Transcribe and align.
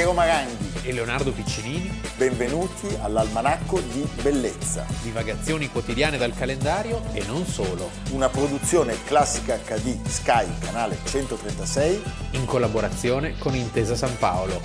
Piero 0.00 0.14
Maranghi 0.14 0.80
e 0.80 0.94
Leonardo 0.94 1.30
Piccinini. 1.30 2.00
Benvenuti 2.16 2.86
all'Almanacco 3.02 3.80
di 3.80 4.08
Bellezza. 4.22 4.86
Divagazioni 5.02 5.68
quotidiane 5.68 6.16
dal 6.16 6.32
calendario 6.32 7.02
e 7.12 7.22
non 7.26 7.44
solo. 7.44 7.90
Una 8.12 8.30
produzione 8.30 8.96
classica 9.04 9.58
HD 9.58 10.02
Sky, 10.06 10.46
canale 10.58 10.96
136. 11.04 12.02
In 12.30 12.46
collaborazione 12.46 13.36
con 13.36 13.54
Intesa 13.54 13.94
San 13.94 14.16
Paolo. 14.16 14.58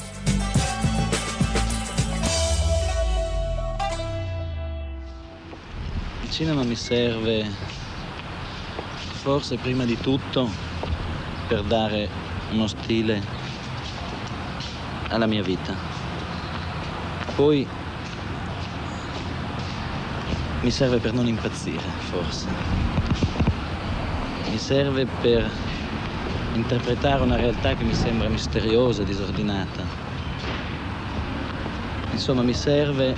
Il 6.24 6.32
cinema 6.32 6.64
mi 6.64 6.76
serve 6.78 7.46
forse 9.22 9.58
prima 9.58 9.84
di 9.84 9.98
tutto 10.00 10.50
per 11.50 11.62
dare 11.64 12.08
uno 12.52 12.68
stile 12.68 13.45
alla 15.16 15.28
mia 15.28 15.44
vita. 15.44 15.74
Poi 17.36 17.68
mi 20.62 20.72
serve 20.72 20.98
per 21.00 21.14
non 21.14 21.28
impazzire, 21.28 21.84
forse. 22.10 22.48
Mi 24.50 24.58
serve 24.58 25.06
per 25.22 25.50
interpretare 26.54 27.24
una 27.24 27.36
realtà 27.36 27.76
che 27.76 27.84
mi 27.84 27.94
sembra 27.94 28.30
misteriosa, 28.30 29.04
disordinata. 29.04 29.84
Insomma, 32.12 32.42
mi 32.42 32.54
serve 32.54 33.16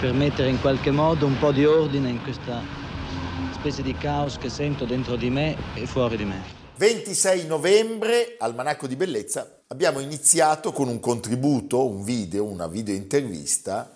per 0.00 0.12
mettere 0.12 0.48
in 0.48 0.60
qualche 0.60 0.90
modo 0.90 1.26
un 1.26 1.38
po' 1.38 1.52
di 1.52 1.64
ordine 1.64 2.10
in 2.10 2.22
questa 2.22 2.60
specie 3.52 3.82
di 3.82 3.94
caos 3.94 4.36
che 4.38 4.48
sento 4.48 4.84
dentro 4.84 5.16
di 5.16 5.30
me 5.30 5.56
e 5.74 5.86
fuori 5.86 6.16
di 6.16 6.24
me. 6.24 6.42
26 6.76 7.46
novembre, 7.46 8.36
al 8.38 8.54
Manacco 8.54 8.86
di 8.86 8.96
Bellezza, 8.96 9.55
abbiamo 9.68 9.98
iniziato 9.98 10.72
con 10.72 10.88
un 10.88 11.00
contributo, 11.00 11.86
un 11.86 12.04
video, 12.04 12.44
una 12.44 12.68
video 12.68 12.94
intervista, 12.94 13.90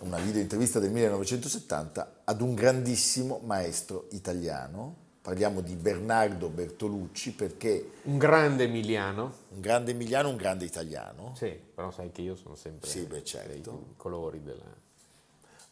una 0.00 0.18
video 0.18 0.40
intervista 0.40 0.78
del 0.78 0.90
1970 0.90 2.20
ad 2.24 2.40
un 2.40 2.54
grandissimo 2.54 3.40
maestro 3.44 4.06
italiano. 4.10 5.06
Parliamo 5.20 5.60
di 5.60 5.74
Bernardo 5.74 6.48
Bertolucci 6.48 7.32
perché... 7.32 7.90
Un 8.04 8.18
grande 8.18 8.64
emiliano. 8.64 9.32
Un 9.50 9.60
grande 9.60 9.90
emiliano, 9.90 10.30
un 10.30 10.36
grande 10.36 10.64
italiano. 10.64 11.34
Sì, 11.36 11.58
però 11.74 11.90
sai 11.90 12.10
che 12.10 12.22
io 12.22 12.34
sono 12.34 12.54
sempre... 12.54 12.88
Sì, 12.88 13.02
beh, 13.02 13.24
certo. 13.24 13.70
I 13.90 13.96
colori 13.96 14.42
della 14.42 14.64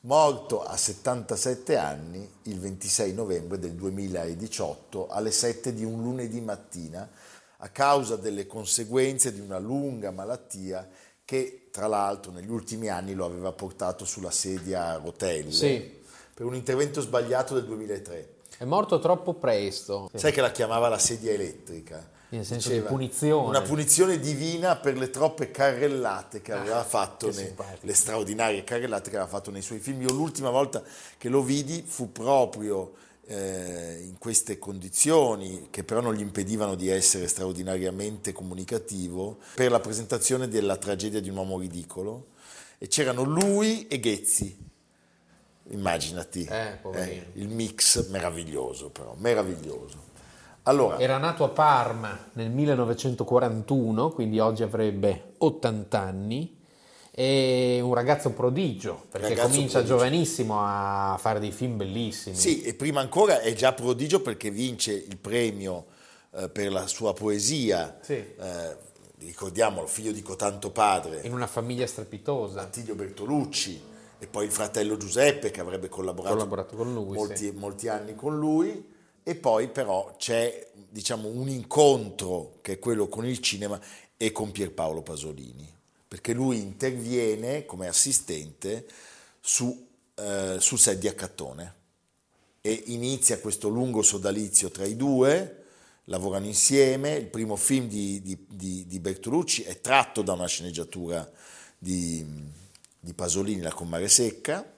morto 0.00 0.62
a 0.62 0.76
77 0.76 1.76
anni 1.76 2.28
il 2.44 2.60
26 2.60 3.12
novembre 3.12 3.58
del 3.58 3.72
2018 3.72 5.08
alle 5.08 5.32
7 5.32 5.74
di 5.74 5.84
un 5.84 6.00
lunedì 6.02 6.40
mattina 6.40 7.08
a 7.66 7.68
causa 7.68 8.16
delle 8.16 8.46
conseguenze 8.46 9.32
di 9.32 9.40
una 9.40 9.58
lunga 9.58 10.12
malattia 10.12 10.88
che 11.24 11.68
tra 11.72 11.88
l'altro 11.88 12.30
negli 12.30 12.50
ultimi 12.50 12.88
anni 12.88 13.12
lo 13.12 13.24
aveva 13.24 13.52
portato 13.52 14.04
sulla 14.04 14.30
sedia 14.30 14.90
a 14.90 14.96
rotelle 14.96 15.50
sì. 15.50 16.00
per 16.32 16.46
un 16.46 16.54
intervento 16.54 17.00
sbagliato 17.00 17.54
del 17.54 17.64
2003. 17.64 18.34
È 18.58 18.64
morto 18.64 19.00
troppo 19.00 19.34
presto. 19.34 20.08
Sai 20.14 20.32
che 20.32 20.40
la 20.40 20.52
chiamava 20.52 20.88
la 20.88 20.98
sedia 20.98 21.32
elettrica? 21.32 22.14
nel 22.28 22.44
senso 22.44 22.68
Diceva, 22.68 22.88
di 22.88 22.94
punizione. 22.94 23.48
Una 23.48 23.62
punizione 23.62 24.18
divina 24.18 24.76
per 24.76 24.96
le 24.96 25.10
troppe 25.10 25.50
carrellate 25.50 26.40
che 26.42 26.52
aveva 26.52 26.80
ah, 26.80 26.84
fatto, 26.84 27.30
nei, 27.32 27.54
le 27.80 27.94
straordinarie 27.94 28.64
carrellate 28.64 29.10
che 29.10 29.16
aveva 29.16 29.30
fatto 29.30 29.50
nei 29.50 29.62
suoi 29.62 29.78
film. 29.78 30.02
Io 30.02 30.12
l'ultima 30.12 30.50
volta 30.50 30.82
che 31.18 31.28
lo 31.28 31.42
vidi 31.42 31.84
fu 31.86 32.12
proprio 32.12 32.94
eh, 33.26 34.02
in 34.02 34.18
queste 34.18 34.58
condizioni, 34.58 35.68
che 35.70 35.84
però 35.84 36.00
non 36.00 36.14
gli 36.14 36.20
impedivano 36.20 36.74
di 36.74 36.88
essere 36.88 37.26
straordinariamente 37.26 38.32
comunicativo, 38.32 39.38
per 39.54 39.70
la 39.70 39.80
presentazione 39.80 40.48
della 40.48 40.76
tragedia 40.76 41.20
di 41.20 41.28
un 41.28 41.36
uomo 41.36 41.58
ridicolo. 41.58 42.28
E 42.78 42.88
c'erano 42.88 43.22
lui 43.22 43.86
e 43.88 43.98
Ghezzi. 43.98 44.64
Immaginati 45.68 46.44
eh, 46.44 46.78
eh, 46.94 47.26
il 47.34 47.48
mix 47.48 48.08
meraviglioso, 48.10 48.90
però 48.90 49.14
meraviglioso. 49.18 50.14
Allora. 50.64 50.98
Era 50.98 51.18
nato 51.18 51.44
a 51.44 51.48
Parma 51.48 52.28
nel 52.34 52.50
1941, 52.50 54.10
quindi 54.10 54.38
oggi 54.38 54.62
avrebbe 54.62 55.34
80 55.38 56.00
anni. 56.00 56.55
È 57.18 57.80
un 57.80 57.94
ragazzo 57.94 58.32
prodigio, 58.32 59.06
perché 59.10 59.28
ragazzo 59.28 59.48
comincia 59.48 59.78
prodigio. 59.78 59.96
giovanissimo 59.96 60.58
a 60.60 61.16
fare 61.18 61.40
dei 61.40 61.50
film 61.50 61.78
bellissimi. 61.78 62.36
Sì, 62.36 62.62
e 62.62 62.74
prima 62.74 63.00
ancora 63.00 63.40
è 63.40 63.54
già 63.54 63.72
prodigio 63.72 64.20
perché 64.20 64.50
vince 64.50 64.92
il 64.92 65.16
premio 65.16 65.86
eh, 66.32 66.50
per 66.50 66.70
la 66.70 66.86
sua 66.86 67.14
poesia. 67.14 67.98
Sì. 68.02 68.12
Eh, 68.12 68.76
ricordiamolo, 69.20 69.86
figlio 69.86 70.12
di 70.12 70.20
cotanto 70.20 70.70
padre. 70.70 71.22
In 71.22 71.32
una 71.32 71.46
famiglia 71.46 71.86
strepitosa. 71.86 72.60
Attilio 72.60 72.94
Bertolucci 72.94 73.80
e 74.18 74.26
poi 74.26 74.44
il 74.44 74.52
fratello 74.52 74.98
Giuseppe 74.98 75.50
che 75.50 75.60
avrebbe 75.60 75.88
collaborato, 75.88 76.34
collaborato 76.34 76.76
con 76.76 76.92
lui, 76.92 77.16
molti, 77.16 77.36
sì. 77.36 77.52
molti 77.52 77.88
anni 77.88 78.14
con 78.14 78.38
lui 78.38 78.92
e 79.22 79.34
poi 79.36 79.68
però 79.68 80.14
c'è 80.18 80.68
diciamo, 80.90 81.28
un 81.28 81.48
incontro 81.48 82.58
che 82.60 82.74
è 82.74 82.78
quello 82.78 83.08
con 83.08 83.26
il 83.26 83.40
cinema 83.40 83.80
e 84.16 84.32
con 84.32 84.52
Pierpaolo 84.52 85.02
Pasolini, 85.02 85.75
perché 86.08 86.32
lui 86.32 86.58
interviene 86.58 87.64
come 87.66 87.88
assistente 87.88 88.86
su, 89.40 89.86
eh, 90.14 90.56
sul 90.58 90.78
set 90.78 90.98
di 90.98 91.08
Accattone 91.08 91.74
e 92.60 92.82
inizia 92.86 93.38
questo 93.38 93.68
lungo 93.68 94.02
sodalizio 94.02 94.70
tra 94.70 94.84
i 94.84 94.96
due, 94.96 95.64
lavorano 96.04 96.46
insieme, 96.46 97.14
il 97.14 97.26
primo 97.26 97.54
film 97.54 97.86
di, 97.86 98.20
di, 98.22 98.86
di, 98.86 98.98
Bertolucci 99.00 99.62
è 99.62 99.80
tratto 99.80 100.22
da 100.22 100.32
una 100.32 100.46
sceneggiatura 100.46 101.28
di, 101.78 102.24
di 102.98 103.14
Pasolini, 103.14 103.60
La 103.60 103.72
Comare 103.72 104.08
Secca. 104.08 104.68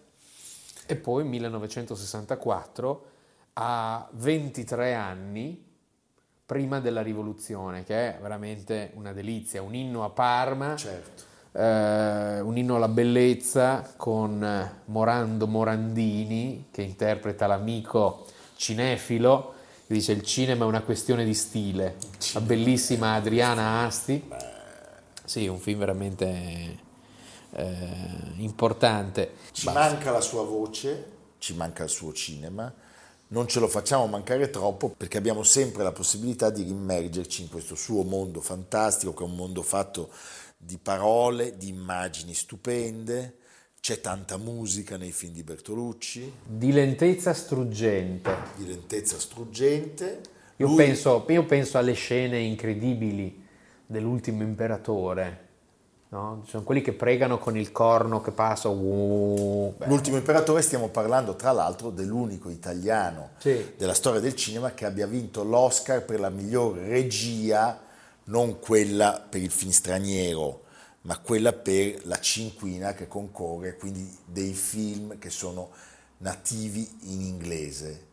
E 0.84 0.96
poi 0.96 1.24
1964 1.24 3.10
a 3.54 4.08
23 4.12 4.94
anni 4.94 5.67
prima 6.48 6.80
della 6.80 7.02
rivoluzione, 7.02 7.84
che 7.84 7.94
è 7.94 8.18
veramente 8.22 8.92
una 8.94 9.12
delizia, 9.12 9.60
un 9.60 9.74
inno 9.74 10.02
a 10.02 10.08
Parma, 10.08 10.76
certo. 10.76 11.24
eh, 11.52 12.40
un 12.40 12.56
inno 12.56 12.76
alla 12.76 12.88
bellezza 12.88 13.92
con 13.98 14.80
Morando 14.86 15.46
Morandini 15.46 16.68
che 16.70 16.80
interpreta 16.80 17.46
l'amico 17.46 18.24
cinefilo, 18.56 19.52
che 19.86 19.92
dice 19.92 20.12
il 20.12 20.22
cinema 20.22 20.64
è 20.64 20.66
una 20.66 20.80
questione 20.80 21.26
di 21.26 21.34
stile, 21.34 21.96
la 22.32 22.40
bellissima 22.40 23.12
Adriana 23.12 23.84
Asti, 23.84 24.26
sì, 25.22 25.48
un 25.48 25.58
film 25.58 25.80
veramente 25.80 26.78
eh, 27.50 28.32
importante. 28.36 29.34
Ci 29.52 29.66
Basta. 29.66 29.80
manca 29.80 30.10
la 30.12 30.22
sua 30.22 30.44
voce, 30.44 31.10
ci 31.36 31.54
manca 31.54 31.82
il 31.82 31.90
suo 31.90 32.14
cinema 32.14 32.72
non 33.28 33.46
ce 33.46 33.60
lo 33.60 33.68
facciamo 33.68 34.06
mancare 34.06 34.50
troppo 34.50 34.88
perché 34.88 35.18
abbiamo 35.18 35.42
sempre 35.42 35.82
la 35.82 35.92
possibilità 35.92 36.50
di 36.50 36.68
immergerci 36.68 37.42
in 37.42 37.48
questo 37.48 37.74
suo 37.74 38.02
mondo 38.02 38.40
fantastico, 38.40 39.12
che 39.12 39.22
è 39.22 39.26
un 39.26 39.34
mondo 39.34 39.62
fatto 39.62 40.10
di 40.56 40.78
parole, 40.78 41.56
di 41.56 41.68
immagini 41.68 42.34
stupende, 42.34 43.36
c'è 43.80 44.00
tanta 44.00 44.36
musica 44.36 44.96
nei 44.96 45.12
film 45.12 45.32
di 45.32 45.42
Bertolucci. 45.42 46.32
Di 46.44 46.72
lentezza 46.72 47.32
struggente. 47.32 48.34
Di 48.56 48.66
lentezza 48.66 49.18
struggente. 49.18 50.20
Io, 50.56 50.66
Lui... 50.66 50.76
penso, 50.76 51.24
io 51.28 51.44
penso 51.44 51.78
alle 51.78 51.92
scene 51.92 52.38
incredibili 52.38 53.46
dell'ultimo 53.86 54.42
imperatore 54.42 55.47
No? 56.10 56.42
Sono 56.46 56.62
quelli 56.62 56.80
che 56.80 56.94
pregano 56.94 57.38
con 57.38 57.56
il 57.56 57.70
corno 57.70 58.22
che 58.22 58.30
passa. 58.30 58.68
Uh, 58.68 59.74
L'ultimo 59.84 60.16
imperatore, 60.16 60.62
stiamo 60.62 60.88
parlando 60.88 61.36
tra 61.36 61.52
l'altro 61.52 61.90
dell'unico 61.90 62.48
italiano 62.48 63.30
sì. 63.38 63.74
della 63.76 63.92
storia 63.92 64.20
del 64.20 64.34
cinema 64.34 64.72
che 64.72 64.86
abbia 64.86 65.06
vinto 65.06 65.44
l'Oscar 65.44 66.04
per 66.04 66.20
la 66.20 66.30
miglior 66.30 66.76
regia, 66.78 67.78
non 68.24 68.58
quella 68.58 69.22
per 69.28 69.42
il 69.42 69.50
film 69.50 69.70
straniero, 69.70 70.62
ma 71.02 71.18
quella 71.18 71.52
per 71.52 72.00
la 72.04 72.18
cinquina 72.18 72.94
che 72.94 73.06
concorre, 73.06 73.76
quindi 73.76 74.10
dei 74.24 74.54
film 74.54 75.18
che 75.18 75.28
sono 75.28 75.70
nativi 76.18 76.88
in 77.02 77.20
inglese. 77.20 78.06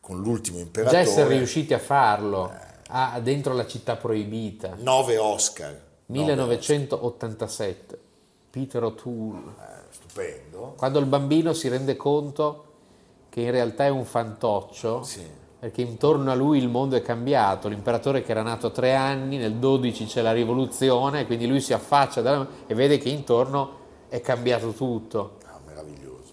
Con 0.00 0.20
l'ultimo 0.20 0.58
imperatore. 0.58 1.02
Già 1.02 1.10
essere 1.10 1.36
riusciti 1.36 1.72
a 1.72 1.78
farlo, 1.78 2.50
eh, 2.52 2.56
ah, 2.88 3.20
dentro 3.20 3.54
la 3.54 3.66
città 3.66 3.96
proibita. 3.96 4.76
Nove 4.78 5.16
Oscar 5.16 5.83
1987, 6.06 7.98
Peter 8.50 8.82
O'Toole. 8.82 9.38
Eh, 9.58 9.74
stupendo. 9.90 10.74
Quando 10.76 10.98
il 10.98 11.06
bambino 11.06 11.52
si 11.52 11.68
rende 11.68 11.96
conto 11.96 12.64
che 13.28 13.40
in 13.40 13.50
realtà 13.50 13.84
è 13.86 13.88
un 13.88 14.04
fantoccio, 14.04 15.02
sì. 15.02 15.24
perché 15.58 15.82
intorno 15.82 16.30
a 16.30 16.34
lui 16.34 16.58
il 16.58 16.68
mondo 16.68 16.94
è 16.94 17.02
cambiato, 17.02 17.68
l'imperatore 17.68 18.22
che 18.22 18.30
era 18.30 18.42
nato 18.42 18.70
tre 18.70 18.94
anni, 18.94 19.38
nel 19.38 19.54
12 19.54 20.06
c'è 20.06 20.22
la 20.22 20.32
rivoluzione, 20.32 21.26
quindi 21.26 21.46
lui 21.46 21.60
si 21.60 21.72
affaccia 21.72 22.20
da... 22.20 22.46
e 22.66 22.74
vede 22.74 22.98
che 22.98 23.08
intorno 23.08 23.82
è 24.08 24.20
cambiato 24.20 24.70
tutto. 24.70 25.38
Ah, 25.46 25.58
meraviglioso. 25.66 26.32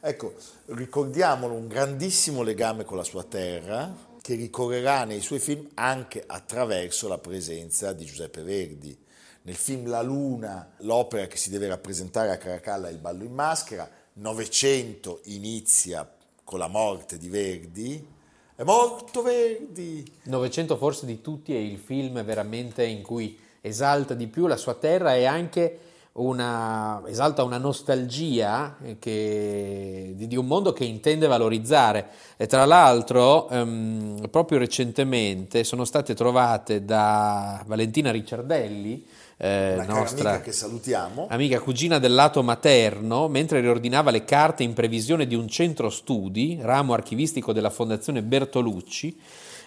Ecco, 0.00 0.32
ricordiamolo, 0.66 1.52
un 1.52 1.68
grandissimo 1.68 2.40
legame 2.40 2.84
con 2.84 2.96
la 2.96 3.04
sua 3.04 3.22
terra, 3.22 3.94
che 4.20 4.34
ricorrerà 4.34 5.04
nei 5.04 5.20
suoi 5.20 5.38
film 5.38 5.68
anche 5.74 6.22
attraverso 6.26 7.08
la 7.08 7.18
presenza 7.18 7.92
di 7.92 8.04
Giuseppe 8.04 8.42
Verdi 8.42 8.96
nel 9.42 9.56
film 9.56 9.88
La 9.88 10.02
Luna, 10.02 10.74
l'opera 10.80 11.26
che 11.26 11.38
si 11.38 11.48
deve 11.48 11.66
rappresentare 11.66 12.30
a 12.30 12.36
Caracalla 12.36 12.88
è 12.88 12.92
il 12.92 12.98
ballo 12.98 13.24
in 13.24 13.32
maschera, 13.32 13.88
900 14.14 15.20
inizia 15.24 16.08
con 16.44 16.58
la 16.58 16.68
morte 16.68 17.16
di 17.16 17.28
Verdi, 17.28 18.06
è 18.54 18.62
morto 18.64 19.22
Verdi! 19.22 20.04
900 20.24 20.76
forse 20.76 21.06
di 21.06 21.22
tutti 21.22 21.54
è 21.54 21.58
il 21.58 21.78
film 21.78 22.22
veramente 22.22 22.84
in 22.84 23.00
cui 23.00 23.38
esalta 23.62 24.12
di 24.12 24.26
più 24.26 24.46
la 24.46 24.58
sua 24.58 24.74
terra 24.74 25.14
e 25.14 25.24
anche 25.24 25.78
una, 26.20 27.02
esalta 27.06 27.42
una 27.42 27.58
nostalgia 27.58 28.76
che, 28.98 30.12
di, 30.14 30.26
di, 30.26 30.36
un 30.36 30.46
mondo 30.46 30.72
che 30.72 30.84
intende 30.84 31.26
valorizzare. 31.26 32.08
E 32.36 32.46
tra 32.46 32.64
l'altro, 32.64 33.48
ehm, 33.48 34.28
proprio 34.30 34.58
recentemente 34.58 35.64
sono 35.64 35.84
state 35.84 36.14
trovate 36.14 36.84
da 36.84 37.62
Valentina 37.66 38.10
Ricciardelli, 38.10 39.06
eh, 39.38 39.82
nostra 39.86 40.30
amica 40.30 40.40
che 40.42 40.52
salutiamo, 40.52 41.26
amica 41.30 41.60
cugina 41.60 41.98
del 41.98 42.12
lato 42.12 42.42
materno, 42.42 43.26
mentre 43.28 43.60
riordinava 43.60 44.10
le 44.10 44.24
carte 44.24 44.62
in 44.62 44.74
previsione 44.74 45.26
di 45.26 45.34
un 45.34 45.48
centro 45.48 45.88
studi, 45.88 46.58
ramo 46.60 46.92
archivistico 46.92 47.54
della 47.54 47.70
Fondazione 47.70 48.22
Bertolucci, 48.22 49.18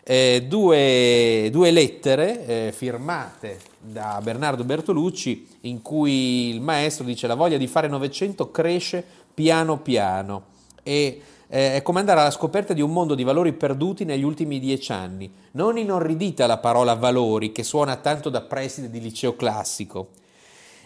eh, 0.04 0.46
due, 0.48 1.50
due, 1.52 1.72
lettere 1.72 2.46
eh, 2.46 2.72
firmate 2.74 3.60
da 3.80 4.20
Bernardo 4.22 4.64
Bertolucci 4.64 5.48
in 5.62 5.82
cui 5.82 6.50
il 6.50 6.62
maestro 6.62 7.06
dice 7.06 7.26
la 7.28 7.36
voglia 7.36 7.58
di 7.58 7.68
fare 7.68 7.88
Novecento 7.88 8.52
cresce 8.52 9.04
piano 9.34 9.80
piano 9.80 10.44
e 10.84 11.22
eh, 11.48 11.76
è 11.76 11.82
come 11.82 12.00
andare 12.00 12.20
alla 12.20 12.32
scoperta 12.32 12.74
di 12.74 12.82
un 12.82 12.92
mondo 12.92 13.16
di 13.16 13.24
valori 13.24 13.54
perduti 13.54 14.06
negli 14.06 14.24
ultimi 14.24 14.60
dieci 14.60 14.92
anni. 14.92 15.32
Non 15.52 15.78
inorridita 15.78 16.48
la 16.48 16.58
parola 16.58 16.96
valori 16.96 17.52
che 17.52 17.64
suona 17.64 17.96
tanto 17.96 18.30
da 18.30 18.42
preside 18.42 18.90
di 18.90 19.00
liceo 19.00 19.36
classico. 19.36 20.10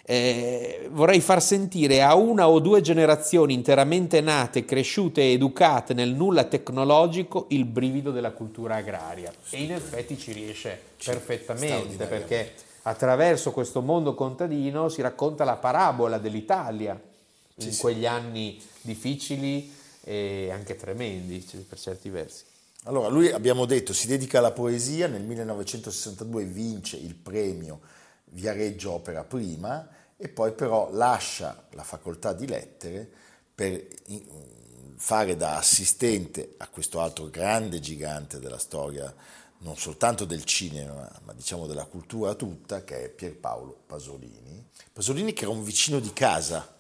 Eh, 0.10 0.88
vorrei 0.92 1.20
far 1.20 1.44
sentire 1.44 2.02
a 2.02 2.16
una 2.16 2.48
o 2.48 2.62
due 2.62 2.80
generazioni 2.80 3.54
interamente 3.54 4.22
nate, 4.22 4.64
cresciute 4.64 5.20
e 5.20 5.34
educate 5.34 5.94
nel 5.94 6.14
nulla 6.14 6.46
tecnologico 6.46 7.48
il 7.50 7.66
brivido 7.66 8.12
della 8.12 8.32
cultura 8.32 8.76
agraria. 8.76 9.34
E 9.50 9.62
in 9.62 9.74
effetti 9.74 10.18
ci 10.18 10.32
riesce 10.32 10.80
perfettamente 11.04 12.06
perché 12.06 12.54
attraverso 12.84 13.52
questo 13.52 13.82
mondo 13.82 14.14
contadino 14.14 14.88
si 14.88 15.02
racconta 15.02 15.44
la 15.44 15.58
parabola 15.58 16.18
dell'Italia 16.20 16.98
in 17.56 17.74
sì, 17.74 17.78
quegli 17.82 18.04
sì. 18.04 18.06
anni 18.06 18.62
difficili 18.80 19.70
e 20.06 20.50
anche 20.54 20.78
tremendi 20.78 21.46
per 21.68 21.78
certi 21.78 22.10
versi. 22.10 22.46
Allora, 22.84 23.10
lui 23.10 23.30
abbiamo 23.30 23.66
detto 23.66 23.92
si 23.92 24.08
dedica 24.08 24.38
alla 24.38 24.54
poesia, 24.54 25.08
nel 25.08 25.24
1962 25.24 26.46
vince 26.46 26.96
il 26.96 27.16
premio 27.16 27.82
Viareggio 28.38 28.92
Opera 28.92 29.24
Prima 29.24 29.90
e 30.16 30.30
poi 30.30 30.54
però 30.54 30.92
lascia 30.92 31.66
la 31.72 31.82
facoltà 31.82 32.34
di 32.34 32.46
lettere 32.46 33.10
per 33.54 33.88
fare 34.96 35.36
da 35.36 35.58
assistente 35.58 36.54
a 36.58 36.68
questo 36.68 37.02
altro 37.02 37.30
grande 37.32 37.80
gigante 37.80 38.40
della 38.40 38.60
storia, 38.60 39.12
non 39.60 39.76
soltanto 39.76 40.26
del 40.26 40.44
cinema, 40.44 41.10
ma 41.24 41.34
diciamo 41.34 41.66
della 41.66 41.86
cultura 41.86 42.36
tutta, 42.36 42.84
che 42.84 43.06
è 43.06 43.10
Pierpaolo 43.10 43.76
Pasolini. 43.88 44.64
Pasolini 44.94 45.34
che 45.34 45.46
era 45.46 45.52
un 45.52 45.64
vicino 45.64 46.00
di 46.00 46.14
casa. 46.14 46.76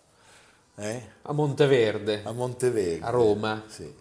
Eh? 0.76 1.10
A 1.24 1.34
Monteverde. 1.34 2.22
A 2.24 2.34
Monteverde. 2.34 3.04
A 3.04 3.10
Roma. 3.10 3.64
Sì. 3.68 3.92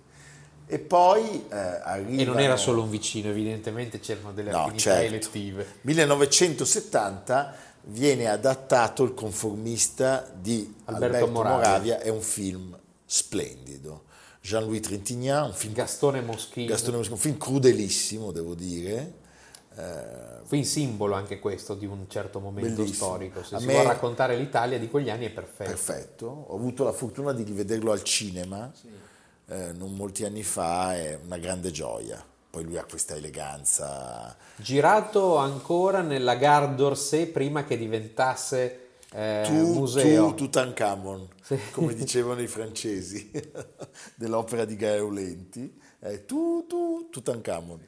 E 0.69 0.79
poi 0.79 1.47
eh, 1.49 1.57
arriva... 1.57 2.23
E 2.23 2.25
non 2.25 2.41
era 2.41 2.57
solo 2.57 2.83
un 2.83 2.91
vicino, 2.91 3.29
evidentemente 3.29 4.01
c'erano 4.01 4.33
delle 4.33 4.51
no, 4.51 4.65
affinità 4.65 4.79
certo. 4.79 5.07
elettive. 5.07 5.67
1970 5.83 7.57
viene 7.89 8.29
adattato 8.29 9.05
Il 9.05 9.15
conformista 9.15 10.29
di 10.35 10.75
Alberto, 10.87 11.05
Alberto 11.05 11.31
Moravia. 11.31 11.57
Moravia, 11.57 12.01
è 12.01 12.09
un 12.09 12.21
film 12.21 12.77
splendido. 13.05 14.05
Jean-Louis 14.41 14.81
Trintignant, 14.81 15.49
un 15.49 15.55
film... 15.55 15.73
Gastone 15.73 16.21
Moschini. 16.21 16.67
Gastone 16.67 16.97
Moschini, 16.97 17.15
un 17.17 17.23
film 17.23 17.37
crudelissimo, 17.37 18.33
devo 18.33 18.55
dire. 18.55 19.25
Eh, 19.77 20.57
in 20.57 20.65
simbolo 20.65 21.15
anche 21.15 21.39
questo 21.39 21.75
di 21.75 21.87
un 21.87 22.07
certo 22.09 22.41
momento 22.41 22.83
bellissimo. 22.83 23.09
storico. 23.09 23.45
Se 23.45 23.57
A 23.57 23.59
si 23.61 23.67
me... 23.67 23.73
vuole 23.73 23.89
raccontare 23.89 24.37
l'Italia 24.37 24.79
di 24.79 24.89
quegli 24.89 25.11
anni 25.11 25.27
è 25.27 25.31
perfetto. 25.31 25.71
Perfetto. 25.71 26.27
Ho 26.49 26.57
avuto 26.57 26.83
la 26.83 26.93
fortuna 26.93 27.33
di 27.33 27.43
rivederlo 27.43 27.93
al 27.93 28.03
cinema 28.03 28.71
sì. 28.75 28.89
Eh, 29.49 29.73
non 29.73 29.95
molti 29.95 30.25
anni 30.25 30.43
fa, 30.43 30.95
è 30.95 31.19
una 31.25 31.39
grande 31.39 31.71
gioia 31.71 32.25
poi 32.57 32.65
lui 32.65 32.79
ha 32.79 32.87
questa 32.89 33.15
eleganza. 33.15 34.35
Girato 34.57 35.37
ancora 35.37 36.01
nella 36.01 36.37
Gare 36.37 36.75
d'Orsay 36.75 37.27
prima 37.27 37.65
che 37.65 37.77
diventasse 37.77 38.87
eh, 39.13 39.43
tu, 39.45 39.53
museo. 39.53 40.29
Tu, 40.29 40.45
Tutankhamon, 40.45 41.29
sì. 41.43 41.59
come 41.71 41.93
dicevano 41.95 42.41
i 42.41 42.47
francesi 42.47 43.31
dell'opera 44.17 44.65
di 44.65 44.75
Gaio 44.75 45.11
Lenti. 45.11 45.79
Eh, 46.01 46.25
tu, 46.25 46.65
tu, 46.67 47.09
Tutankhamon. 47.11 47.87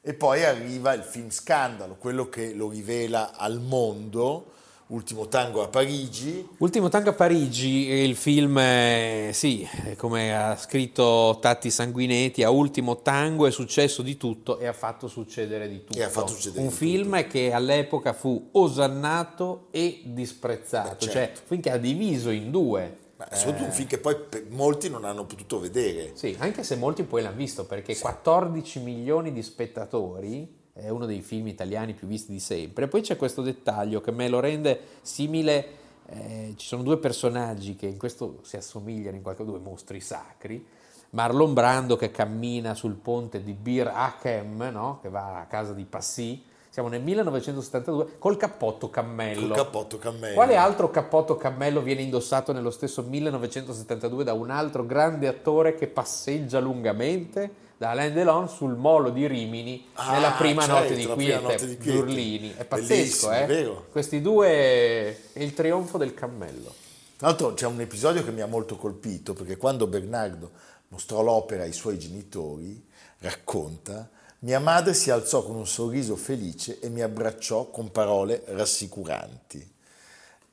E 0.00 0.14
poi 0.14 0.44
arriva 0.44 0.94
il 0.94 1.02
film 1.02 1.28
Scandalo, 1.28 1.96
quello 1.96 2.30
che 2.30 2.54
lo 2.54 2.70
rivela 2.70 3.36
al 3.36 3.60
mondo 3.60 4.52
Ultimo 4.88 5.26
tango 5.26 5.64
a 5.64 5.68
Parigi. 5.68 6.48
Ultimo 6.58 6.88
tango 6.88 7.10
a 7.10 7.12
Parigi, 7.12 7.88
il 7.88 8.14
film, 8.14 8.56
è, 8.60 9.30
sì, 9.32 9.66
come 9.96 10.36
ha 10.36 10.56
scritto 10.56 11.38
Tatti 11.40 11.72
Sanguinetti, 11.72 12.44
a 12.44 12.50
Ultimo 12.50 13.02
tango 13.02 13.46
è 13.48 13.50
successo 13.50 14.02
di 14.02 14.16
tutto 14.16 14.60
e 14.60 14.66
ha 14.68 14.72
fatto 14.72 15.08
succedere 15.08 15.68
di 15.68 15.82
tutto. 15.84 16.26
Succedere 16.28 16.62
Un 16.62 16.68
di 16.68 16.74
film 16.74 17.16
tutto. 17.16 17.28
che 17.30 17.52
all'epoca 17.52 18.12
fu 18.12 18.50
osannato 18.52 19.66
e 19.72 20.02
disprezzato, 20.04 21.04
Beh, 21.04 21.10
certo. 21.10 21.40
cioè 21.48 21.60
che 21.60 21.70
ha 21.70 21.78
diviso 21.78 22.30
in 22.30 22.52
due. 22.52 22.98
Ma 23.16 23.26
soprattutto 23.32 23.64
eh, 23.64 23.66
un 23.66 23.72
film 23.72 23.88
che 23.88 23.98
poi 23.98 24.16
molti 24.50 24.88
non 24.88 25.04
hanno 25.04 25.24
potuto 25.24 25.58
vedere. 25.58 26.12
Sì, 26.14 26.36
anche 26.38 26.62
se 26.62 26.76
molti 26.76 27.02
poi 27.02 27.22
l'hanno 27.22 27.34
visto, 27.34 27.64
perché 27.64 27.92
sì. 27.92 28.02
14 28.02 28.78
milioni 28.78 29.32
di 29.32 29.42
spettatori 29.42 30.64
è 30.76 30.90
uno 30.90 31.06
dei 31.06 31.22
film 31.22 31.46
italiani 31.46 31.94
più 31.94 32.06
visti 32.06 32.30
di 32.30 32.40
sempre. 32.40 32.86
Poi 32.86 33.00
c'è 33.00 33.16
questo 33.16 33.40
dettaglio 33.40 34.00
che 34.00 34.10
me 34.10 34.28
lo 34.28 34.40
rende 34.40 34.78
simile, 35.00 35.66
eh, 36.06 36.54
ci 36.56 36.66
sono 36.66 36.82
due 36.82 36.98
personaggi 36.98 37.76
che 37.76 37.86
in 37.86 37.96
questo 37.96 38.40
si 38.42 38.56
assomigliano 38.56 39.16
in 39.16 39.22
qualche 39.22 39.42
modo, 39.42 39.56
due 39.56 39.66
mostri 39.66 40.00
sacri, 40.00 40.64
Marlon 41.10 41.54
Brando 41.54 41.96
che 41.96 42.10
cammina 42.10 42.74
sul 42.74 42.94
ponte 42.94 43.42
di 43.42 43.54
Bir 43.54 43.88
Hakem, 43.88 44.68
no? 44.70 44.98
che 45.00 45.08
va 45.08 45.40
a 45.40 45.46
casa 45.46 45.72
di 45.72 45.84
Passy, 45.84 46.42
siamo 46.68 46.90
nel 46.90 47.00
1972 47.00 48.18
col 48.18 48.36
cappotto 48.36 48.90
cammello. 48.90 49.46
Col 49.46 49.56
cappotto 49.56 49.96
cammello. 49.96 50.34
Quale 50.34 50.56
altro 50.56 50.90
cappotto 50.90 51.36
cammello 51.36 51.80
viene 51.80 52.02
indossato 52.02 52.52
nello 52.52 52.70
stesso 52.70 53.02
1972 53.02 54.24
da 54.24 54.34
un 54.34 54.50
altro 54.50 54.84
grande 54.84 55.26
attore 55.26 55.74
che 55.74 55.86
passeggia 55.86 56.58
lungamente? 56.60 57.64
Da 57.76 57.90
Alain 57.90 58.12
Delon 58.12 58.48
sul 58.48 58.74
molo 58.74 59.10
di 59.10 59.26
Rimini 59.26 59.88
ah, 59.94 60.12
nella 60.12 60.32
prima 60.32 60.62
certo, 60.62 60.80
notte 60.80 60.94
di 60.96 61.06
quiete, 61.06 61.78
Giurlini. 61.78 62.54
È 62.56 62.64
pazzesco, 62.64 63.32
eh? 63.32 63.72
Questi 63.90 64.22
due 64.22 64.48
è 65.32 65.40
il 65.40 65.52
trionfo 65.52 65.98
del 65.98 66.14
cammello. 66.14 66.72
Tra 67.16 67.28
l'altro 67.28 67.54
c'è 67.54 67.66
un 67.66 67.80
episodio 67.80 68.24
che 68.24 68.30
mi 68.30 68.40
ha 68.40 68.46
molto 68.46 68.76
colpito 68.76 69.32
perché 69.34 69.56
quando 69.56 69.86
Bernardo 69.86 70.50
mostrò 70.88 71.22
l'opera 71.22 71.64
ai 71.64 71.72
suoi 71.72 71.98
genitori, 71.98 72.82
racconta, 73.18 74.08
mia 74.40 74.60
madre 74.60 74.94
si 74.94 75.10
alzò 75.10 75.42
con 75.42 75.56
un 75.56 75.66
sorriso 75.66 76.16
felice 76.16 76.78
e 76.80 76.88
mi 76.88 77.02
abbracciò 77.02 77.70
con 77.70 77.90
parole 77.90 78.42
rassicuranti. 78.46 79.74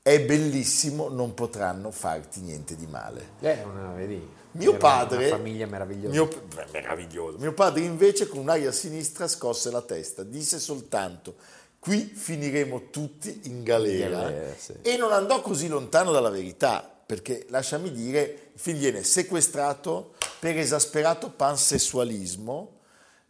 È 0.01 0.22
bellissimo, 0.22 1.08
non 1.08 1.34
potranno 1.34 1.89
farti 1.92 2.42
niente 2.42 2.75
di 2.75 2.88
male. 2.88 3.32
Eh, 3.39 3.63
una, 3.63 3.94
vedi, 3.94 4.22
mio 4.53 4.77
padre, 4.77 5.27
una 5.27 5.38
famiglia 5.38 5.67
meravigliosa. 5.67 6.10
Mio, 6.12 6.29
meraviglioso. 6.72 7.38
Mio 7.38 7.53
padre 7.53 7.83
invece 7.83 8.27
con 8.27 8.39
un'aria 8.39 8.72
sinistra 8.72 9.27
scosse 9.27 9.72
la 9.72 9.81
testa, 9.81 10.24
disse 10.24 10.60
soltanto 10.60 11.36
qui 11.79 12.05
finiremo 12.05 12.89
tutti 12.89 13.41
in 13.43 13.63
galera, 13.63 14.22
in 14.22 14.25
galera 14.27 14.55
sì. 14.57 14.74
e 14.81 14.98
non 14.98 15.12
andò 15.12 15.41
così 15.41 15.67
lontano 15.67 16.12
dalla 16.12 16.29
verità 16.29 16.89
perché 17.05 17.45
lasciami 17.50 17.91
dire 17.91 18.50
il 18.53 18.60
figlio 18.60 18.79
viene 18.79 19.03
sequestrato 19.03 20.13
per 20.39 20.57
esasperato 20.57 21.29
pansessualismo 21.29 22.79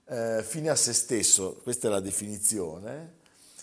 eh, 0.05 0.43
fine 0.43 0.69
a 0.69 0.75
se 0.75 0.93
stesso, 0.93 1.59
questa 1.63 1.87
è 1.87 1.91
la 1.91 1.99
definizione, 1.99 3.15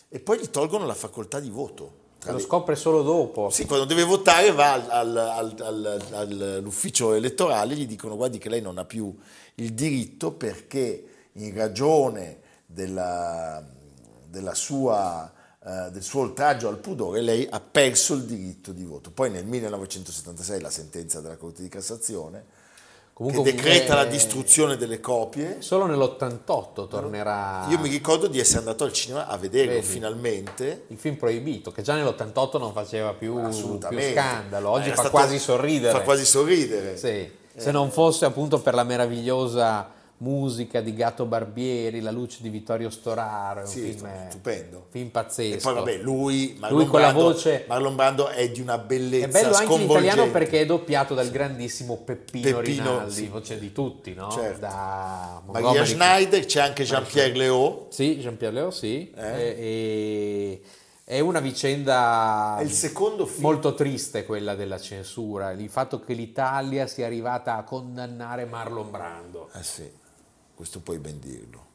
e 0.08 0.18
poi 0.18 0.40
gli 0.40 0.48
tolgono 0.48 0.86
la 0.86 0.94
facoltà 0.94 1.38
di 1.38 1.50
voto. 1.50 1.99
Lo 2.26 2.38
scopre 2.38 2.76
solo 2.76 3.02
dopo. 3.02 3.48
Sì, 3.50 3.64
quando 3.64 3.86
deve 3.86 4.04
votare 4.04 4.52
va 4.52 4.72
al, 4.72 5.16
al, 5.16 5.54
al, 5.58 6.04
all'ufficio 6.12 7.14
elettorale 7.14 7.72
e 7.72 7.76
gli 7.78 7.86
dicono 7.86 8.16
guardi 8.16 8.38
che 8.38 8.48
lei 8.48 8.60
non 8.60 8.76
ha 8.78 8.84
più 8.84 9.16
il 9.54 9.72
diritto 9.72 10.32
perché 10.32 11.04
in 11.32 11.54
ragione 11.54 12.40
della, 12.66 13.64
della 14.28 14.54
sua, 14.54 15.32
eh, 15.64 15.90
del 15.90 16.02
suo 16.02 16.20
oltraggio 16.20 16.68
al 16.68 16.78
pudore 16.78 17.22
lei 17.22 17.46
ha 17.50 17.60
perso 17.60 18.14
il 18.14 18.24
diritto 18.24 18.72
di 18.72 18.84
voto. 18.84 19.10
Poi 19.10 19.30
nel 19.30 19.46
1976 19.46 20.60
la 20.60 20.70
sentenza 20.70 21.20
della 21.20 21.36
Corte 21.36 21.62
di 21.62 21.68
Cassazione 21.68 22.44
Comunque 23.20 23.50
che 23.50 23.52
decreta 23.56 23.94
la 23.94 24.06
distruzione 24.06 24.78
delle 24.78 24.98
copie. 24.98 25.56
Solo 25.58 25.84
nell'88 25.84 26.88
tornerà 26.88 27.66
Io 27.68 27.78
mi 27.78 27.90
ricordo 27.90 28.26
di 28.28 28.38
essere 28.40 28.60
andato 28.60 28.84
al 28.84 28.94
cinema 28.94 29.26
a 29.26 29.36
vederlo 29.36 29.72
Vedi. 29.74 29.86
finalmente. 29.86 30.84
il 30.86 30.96
film 30.96 31.16
proibito, 31.16 31.70
che 31.70 31.82
già 31.82 31.94
nell'88 31.96 32.58
non 32.58 32.72
faceva 32.72 33.12
più, 33.12 33.38
più 33.50 33.78
scandalo, 34.12 34.70
oggi 34.70 34.86
Era 34.86 34.94
fa 34.94 35.02
stato- 35.02 35.10
quasi 35.10 35.38
sorridere. 35.38 35.92
Fa 35.92 36.00
quasi 36.00 36.24
sorridere. 36.24 36.96
Sì. 36.96 37.30
Se 37.54 37.70
non 37.70 37.90
fosse 37.90 38.24
appunto 38.24 38.58
per 38.60 38.72
la 38.72 38.84
meravigliosa 38.84 39.90
musica 40.22 40.80
di 40.80 40.92
Gatto 40.94 41.24
Barbieri, 41.24 42.00
La 42.00 42.10
luce 42.10 42.38
di 42.42 42.48
Vittorio 42.50 42.90
Storaro, 42.90 43.60
è 43.60 43.62
un 43.62 43.68
Sì, 43.68 43.80
film, 43.92 44.08
stupendo. 44.28 44.86
film 44.90 45.06
E 45.06 45.10
pazzesco. 45.10 45.68
poi 45.72 45.74
vabbè, 45.74 45.96
lui, 46.02 46.56
Marlon, 46.58 46.78
Lui 46.78 46.88
con 46.88 47.00
la 47.00 47.06
Brando, 47.12 47.32
voce- 47.32 47.64
Marlon 47.68 47.94
Brando 47.96 48.28
è 48.28 48.50
di 48.50 48.60
una 48.60 48.78
bellezza 48.78 49.26
È 49.26 49.30
bello 49.42 49.54
anche 49.54 49.74
in 49.74 49.80
italiano 49.82 50.30
perché 50.30 50.60
è 50.60 50.66
doppiato 50.66 51.14
dal 51.14 51.30
grandissimo 51.30 51.96
Peppino, 51.96 52.58
Peppino, 52.58 52.60
Rinaldi, 52.90 53.12
sì. 53.12 53.26
voce 53.28 53.58
di 53.58 53.72
tutti, 53.72 54.12
no? 54.14 54.30
Certo. 54.30 54.60
Da 54.60 55.40
Maria 55.46 55.60
Montgomery- 55.68 55.86
Schneider, 55.86 56.44
c'è 56.44 56.60
anche 56.60 56.84
Jean-Pierre 56.84 57.32
Léaud. 57.36 57.88
Sì, 57.88 58.18
Jean-Pierre 58.18 58.54
Leo, 58.54 58.70
sì. 58.70 59.10
Eh? 59.16 59.22
E- 59.26 59.56
e- 59.58 60.62
è 61.04 61.18
una 61.18 61.40
vicenda 61.40 62.56
È 62.58 62.62
il 62.62 62.70
film. 62.70 63.26
molto 63.38 63.74
triste 63.74 64.24
quella 64.24 64.54
della 64.54 64.78
censura, 64.78 65.50
il 65.50 65.68
fatto 65.68 65.98
che 65.98 66.12
l'Italia 66.12 66.86
sia 66.86 67.06
arrivata 67.06 67.56
a 67.56 67.64
condannare 67.64 68.44
Marlon 68.44 68.90
Brando. 68.92 69.48
Eh 69.54 69.62
sì, 69.64 69.90
questo 70.60 70.80
puoi 70.80 70.98
ben 70.98 71.18
dirlo. 71.20 71.68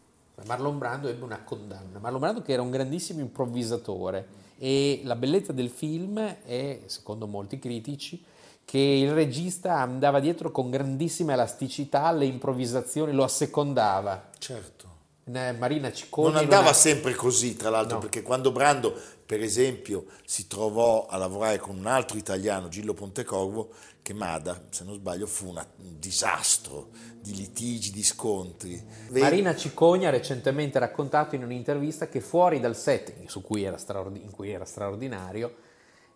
Marlon 0.46 0.78
Brando 0.78 1.08
ebbe 1.08 1.24
una 1.24 1.42
condanna. 1.42 1.98
Marlon 1.98 2.20
Brando 2.20 2.42
che 2.44 2.54
era 2.54 2.62
un 2.62 2.70
grandissimo 2.70 3.20
improvvisatore 3.20 4.28
e 4.60 5.02
la 5.06 5.16
bellezza 5.16 5.52
del 5.54 5.70
film 5.70 6.20
è, 6.46 6.82
secondo 6.86 7.26
molti 7.26 7.58
critici, 7.58 8.24
che 8.64 8.78
il 8.78 9.12
regista 9.12 9.80
andava 9.80 10.20
dietro 10.20 10.52
con 10.52 10.70
grandissima 10.70 11.34
elasticità 11.34 12.04
alle 12.04 12.26
improvvisazioni, 12.26 13.12
lo 13.12 13.24
assecondava. 13.24 14.30
Certo. 14.38 14.94
Marina 15.24 15.92
Ciccone 15.92 16.34
Non 16.34 16.38
andava 16.44 16.70
ha- 16.70 16.74
sempre 16.74 17.16
così, 17.16 17.56
tra 17.56 17.72
l'altro, 17.72 17.96
No. 17.96 18.02
perché 18.02 18.22
quando 18.22 18.52
Brando, 18.52 18.94
per 19.26 19.42
esempio, 19.42 20.06
si 20.26 20.46
trovò 20.46 21.08
a 21.08 21.18
lavorare 21.18 21.58
con 21.58 21.76
un 21.76 21.88
altro 21.88 22.20
italiano, 22.20 22.68
Gillo 22.68 22.94
Pontecorvo, 22.94 23.70
che 24.06 24.14
Mada, 24.14 24.68
se 24.70 24.84
non 24.84 24.94
sbaglio, 24.94 25.26
fu 25.26 25.48
una- 25.50 25.68
un 25.78 25.98
disastro 25.98 26.90
di 27.20 27.34
litigi, 27.36 27.90
di 27.90 28.04
scontri. 28.04 28.80
Marina 29.10 29.56
Ciccogna 29.56 30.10
ha 30.10 30.12
recentemente 30.12 30.78
raccontato 30.78 31.34
in 31.34 31.42
un'intervista 31.44 32.08
che 32.08 32.22
fuori 32.22 32.60
dal 32.60 32.76
setting, 32.78 33.28
su 33.28 33.42
cui 33.42 33.64
era 33.64 33.78
straordi- 33.80 34.22
in 34.22 34.30
cui 34.30 34.52
era 34.52 34.64
straordinario, 34.64 35.56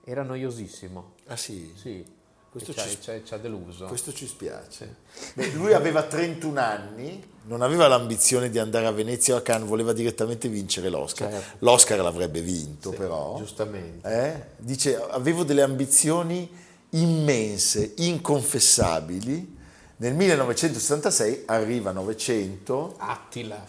era 0.04 0.22
noiosissimo. 0.22 1.14
Ah 1.30 1.36
sì? 1.36 1.74
Sì, 1.76 2.06
Questo 2.52 2.74
ha, 2.80 2.84
ha- 2.84 3.24
ci 3.24 3.34
ha 3.34 3.38
deluso. 3.38 3.86
Questo 3.86 4.14
ci 4.14 4.28
spiace. 4.28 4.98
Beh, 5.34 5.50
lui 5.54 5.74
aveva 5.74 6.04
31 6.04 6.60
anni, 6.60 7.24
non 7.46 7.64
aveva 7.64 7.88
l'ambizione 7.88 8.52
di 8.52 8.60
andare 8.60 8.86
a 8.86 8.92
Venezia 8.92 9.34
o 9.34 9.38
a 9.38 9.42
Cannes, 9.42 9.68
voleva 9.68 9.94
direttamente 9.94 10.48
vincere 10.48 10.90
l'Oscar. 10.90 11.32
Certo. 11.32 11.58
L'Oscar 11.66 12.00
l'avrebbe 12.02 12.42
vinto, 12.42 12.92
Sì, 12.92 12.98
però. 12.98 13.36
Giustamente. 13.38 14.08
Eh? 14.08 14.46
Dice, 14.58 14.96
avevo 14.96 15.44
delle 15.44 15.64
ambizioni 15.64 16.68
immense, 16.92 17.94
inconfessabili. 17.98 19.58
Nel 19.98 20.14
1966 20.14 21.44
arriva 21.46 21.92
900, 21.92 22.96
Attila. 22.98 23.66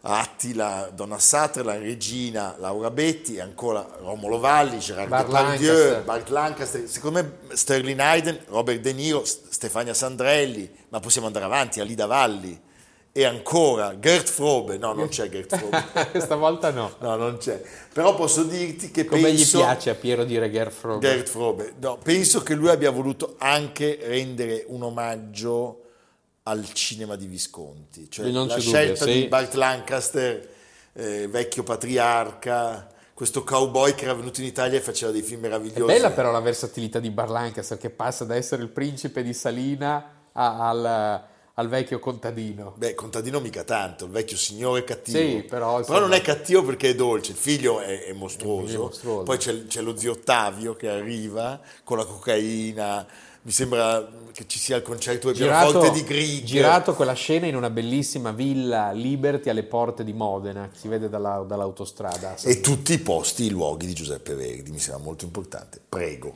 Attila, 0.00 0.90
Donna 0.94 1.18
Sutherland, 1.18 1.82
Regina, 1.82 2.54
Laura 2.58 2.90
Betti, 2.90 3.40
ancora 3.40 3.86
Romolo 4.00 4.38
Valli, 4.38 4.78
Gerard 4.78 5.08
Bart 5.08 5.26
Depardieu, 5.26 5.72
Lancaster. 5.72 6.04
Bart 6.04 6.28
Lancaster, 6.28 6.88
secondo 6.88 7.22
me 7.22 7.54
Sterling 7.54 8.00
Hayden, 8.00 8.38
Robert 8.46 8.80
De 8.80 8.92
Niro, 8.92 9.24
Stefania 9.24 9.92
Sandrelli, 9.92 10.70
ma 10.88 11.00
possiamo 11.00 11.26
andare 11.26 11.44
avanti, 11.44 11.80
Alida 11.80 12.06
Valli 12.06 12.66
e 13.18 13.24
ancora 13.24 13.98
Gert 13.98 14.28
Frobe, 14.28 14.78
no 14.78 14.92
non 14.92 15.08
c'è 15.08 15.28
Gert 15.28 15.56
Frobe, 15.56 16.06
Questa 16.12 16.36
volta 16.36 16.70
no. 16.70 16.94
no 17.00 17.16
non 17.16 17.38
c'è, 17.38 17.60
però 17.92 18.14
posso 18.14 18.44
dirti 18.44 18.92
che 18.92 19.04
Come 19.06 19.22
penso... 19.22 19.58
gli 19.58 19.60
piace 19.62 19.90
a 19.90 19.96
Piero 19.96 20.22
dire 20.22 20.48
Gerfrog. 20.48 21.00
Gert 21.00 21.28
Frobe. 21.28 21.74
No, 21.80 21.98
penso 22.00 22.44
che 22.44 22.54
lui 22.54 22.68
abbia 22.68 22.92
voluto 22.92 23.34
anche 23.38 23.98
rendere 24.02 24.64
un 24.68 24.84
omaggio 24.84 25.82
al 26.44 26.72
cinema 26.72 27.16
di 27.16 27.26
Visconti, 27.26 28.08
cioè 28.08 28.30
la 28.30 28.42
dubbio, 28.42 28.60
scelta 28.60 29.04
sì. 29.04 29.12
di 29.12 29.26
Bart 29.26 29.54
Lancaster, 29.54 30.48
eh, 30.92 31.26
vecchio 31.26 31.64
patriarca, 31.64 32.86
questo 33.14 33.42
cowboy 33.42 33.96
che 33.96 34.04
era 34.04 34.14
venuto 34.14 34.40
in 34.42 34.46
Italia 34.46 34.78
e 34.78 34.80
faceva 34.80 35.10
dei 35.10 35.22
film 35.22 35.40
È 35.40 35.48
meravigliosi. 35.48 35.92
bella 35.92 36.12
però 36.12 36.30
la 36.30 36.38
versatilità 36.38 37.00
di 37.00 37.10
Bar 37.10 37.30
Lancaster 37.30 37.78
che 37.78 37.90
passa 37.90 38.24
da 38.24 38.36
essere 38.36 38.62
il 38.62 38.68
principe 38.68 39.24
di 39.24 39.34
Salina 39.34 40.28
al, 40.30 41.26
al 41.58 41.68
vecchio 41.68 41.98
contadino. 41.98 42.74
Beh, 42.76 42.94
contadino 42.94 43.40
mica 43.40 43.64
tanto, 43.64 44.04
il 44.04 44.12
vecchio 44.12 44.36
signore 44.36 44.84
cattivo. 44.84 45.18
Sì, 45.18 45.44
però, 45.48 45.80
Però 45.84 45.98
non 45.98 46.12
è 46.12 46.20
cattivo 46.20 46.62
perché 46.62 46.90
è 46.90 46.94
dolce, 46.94 47.32
il 47.32 47.36
figlio 47.36 47.80
è, 47.80 48.04
è 48.04 48.12
mostruoso. 48.12 48.74
È 48.74 48.78
mostruoso. 48.78 49.22
Poi 49.24 49.36
c'è, 49.38 49.66
c'è 49.66 49.82
lo 49.82 49.96
zio 49.96 50.12
Ottavio 50.12 50.74
che 50.74 50.88
arriva 50.88 51.60
con 51.82 51.98
la 51.98 52.04
cocaina. 52.04 53.06
Mi 53.42 53.50
sembra 53.50 54.06
che 54.32 54.46
ci 54.46 54.58
sia 54.58 54.76
il 54.76 54.82
concerto 54.82 55.32
Girato, 55.32 55.70
pianoforte 55.70 55.98
di 55.98 56.04
Grieg. 56.06 56.44
girato 56.44 56.94
quella 56.94 57.14
scena 57.14 57.46
in 57.46 57.56
una 57.56 57.70
bellissima 57.70 58.30
villa 58.30 58.92
Liberty 58.92 59.48
alle 59.48 59.62
porte 59.64 60.04
di 60.04 60.12
Modena, 60.12 60.68
che 60.70 60.78
si 60.78 60.86
vede 60.86 61.08
dalla- 61.08 61.44
dall'autostrada. 61.46 62.36
E 62.42 62.60
tutti 62.60 62.92
i 62.92 62.98
posti, 62.98 63.44
i 63.44 63.50
luoghi 63.50 63.86
di 63.86 63.94
Giuseppe 63.94 64.34
Verdi, 64.34 64.70
mi 64.70 64.78
sembra 64.78 65.02
molto 65.02 65.24
importante. 65.24 65.80
Prego. 65.88 66.34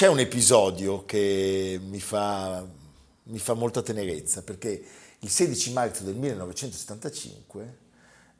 C'è 0.00 0.08
un 0.08 0.18
episodio 0.18 1.04
che 1.04 1.78
mi 1.78 2.00
fa, 2.00 2.66
mi 3.24 3.38
fa 3.38 3.52
molta 3.52 3.82
tenerezza, 3.82 4.42
perché 4.42 4.82
il 5.18 5.28
16 5.28 5.74
marzo 5.74 6.04
del 6.04 6.14
1975, 6.14 7.78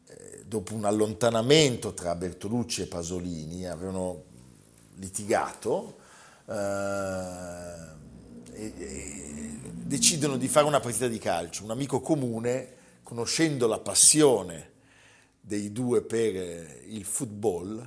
eh, 0.07 0.43
dopo 0.47 0.73
un 0.73 0.87
allontanamento 0.87 1.93
tra 1.93 2.15
Bertolucci 2.15 2.81
e 2.81 2.87
Pasolini, 2.87 3.69
avevano 3.69 4.25
litigato, 4.95 5.99
eh, 6.47 6.55
e- 8.53 8.73
e 8.79 9.61
decidono 9.63 10.39
di 10.39 10.49
fare 10.49 10.65
una 10.65 10.81
partita 10.81 11.09
di 11.09 11.19
calcio. 11.19 11.65
Un 11.65 11.73
amico 11.73 12.01
comune, 12.01 12.73
conoscendo 13.03 13.67
la 13.67 13.81
passione 13.81 14.71
dei 15.39 15.73
due 15.73 16.01
per 16.01 16.85
il 16.87 17.05
football, 17.05 17.87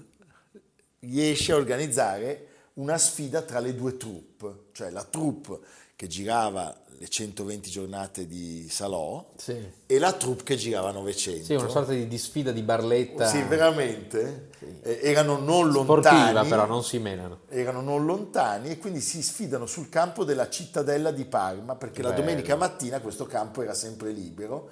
riesce 0.99 1.53
a 1.53 1.55
organizzare 1.55 2.49
una 2.75 2.97
sfida 2.97 3.41
tra 3.41 3.59
le 3.59 3.75
due 3.75 3.97
troupe, 3.97 4.65
cioè 4.71 4.89
la 4.89 5.03
troupe 5.03 5.59
che 5.95 6.07
girava 6.07 6.75
le 6.97 7.07
120 7.07 7.69
giornate 7.69 8.25
di 8.27 8.67
Salò 8.69 9.29
Sì. 9.35 9.55
e 9.85 9.99
la 9.99 10.11
troupe 10.13 10.43
che 10.43 10.55
girava 10.55 10.91
900. 10.91 11.43
Sì, 11.45 11.53
una 11.55 11.67
sorta 11.67 11.91
di, 11.91 12.07
di 12.07 12.17
sfida 12.17 12.51
di 12.51 12.61
barletta 12.61 13.27
Sì, 13.27 13.41
veramente. 13.43 14.49
Eh, 14.81 14.99
erano 15.03 15.37
non 15.37 15.69
sportiva, 15.71 16.23
lontani. 16.31 16.49
però 16.49 16.65
non 16.65 16.83
si 16.83 16.97
menano. 16.99 17.41
Erano 17.49 17.81
non 17.81 18.05
lontani 18.05 18.69
e 18.71 18.77
quindi 18.77 19.01
si 19.01 19.21
sfidano 19.21 19.65
sul 19.65 19.89
campo 19.89 20.23
della 20.23 20.49
cittadella 20.49 21.11
di 21.11 21.25
Parma 21.25 21.75
perché 21.75 22.01
la 22.01 22.09
Bello. 22.09 22.21
domenica 22.21 22.55
mattina 22.55 22.99
questo 23.01 23.25
campo 23.25 23.61
era 23.61 23.73
sempre 23.73 24.11
libero 24.11 24.69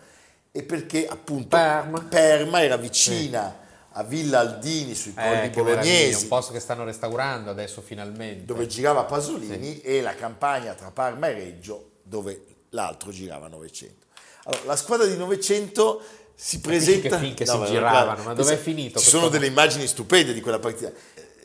e 0.51 0.63
perché 0.63 1.07
appunto 1.07 1.49
Parma. 1.49 2.01
Parma 2.09 2.63
era 2.63 2.77
vicina 2.77 3.55
a 3.93 4.03
Villa 4.03 4.39
Aldini 4.39 4.95
sui 4.95 5.13
colli 5.13 5.45
Eh, 5.45 5.49
bolognesi 5.49 6.23
un 6.23 6.27
posto 6.29 6.53
che 6.53 6.59
stanno 6.59 6.83
restaurando 6.85 7.49
adesso 7.49 7.81
finalmente. 7.81 8.45
dove 8.45 8.65
girava 8.67 9.03
Pasolini 9.03 9.81
e 9.81 10.01
la 10.01 10.15
campagna 10.15 10.73
tra 10.73 10.91
Parma 10.91 11.27
e 11.27 11.33
Reggio 11.33 11.91
dove 12.03 12.45
l'altro 12.69 13.11
girava 13.11 13.47
900. 13.47 14.05
Allora, 14.45 14.63
la 14.65 14.75
squadra 14.75 15.05
di 15.05 15.17
900 15.17 16.01
si 16.33 16.59
presenta... 16.61 17.09
che 17.09 17.17
finché 17.17 17.45
si 17.45 17.57
ma 17.57 17.65
giravano, 17.65 18.23
ma 18.23 18.33
dov'è 18.33 18.45
questa- 18.45 18.55
finito 18.63 18.99
Ci 18.99 19.09
sono 19.09 19.27
delle 19.27 19.45
immagini 19.47 19.85
stupende 19.87 20.33
di 20.33 20.41
quella 20.41 20.59
partita. 20.59 20.91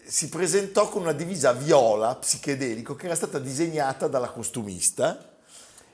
si 0.06 0.28
presentò 0.28 0.88
con 0.88 1.02
una 1.02 1.12
divisa 1.12 1.52
viola 1.52 2.14
psichedelico 2.14 2.94
che 2.94 3.06
era 3.06 3.16
stata 3.16 3.38
disegnata 3.40 4.06
dalla 4.06 4.28
costumista. 4.28 5.34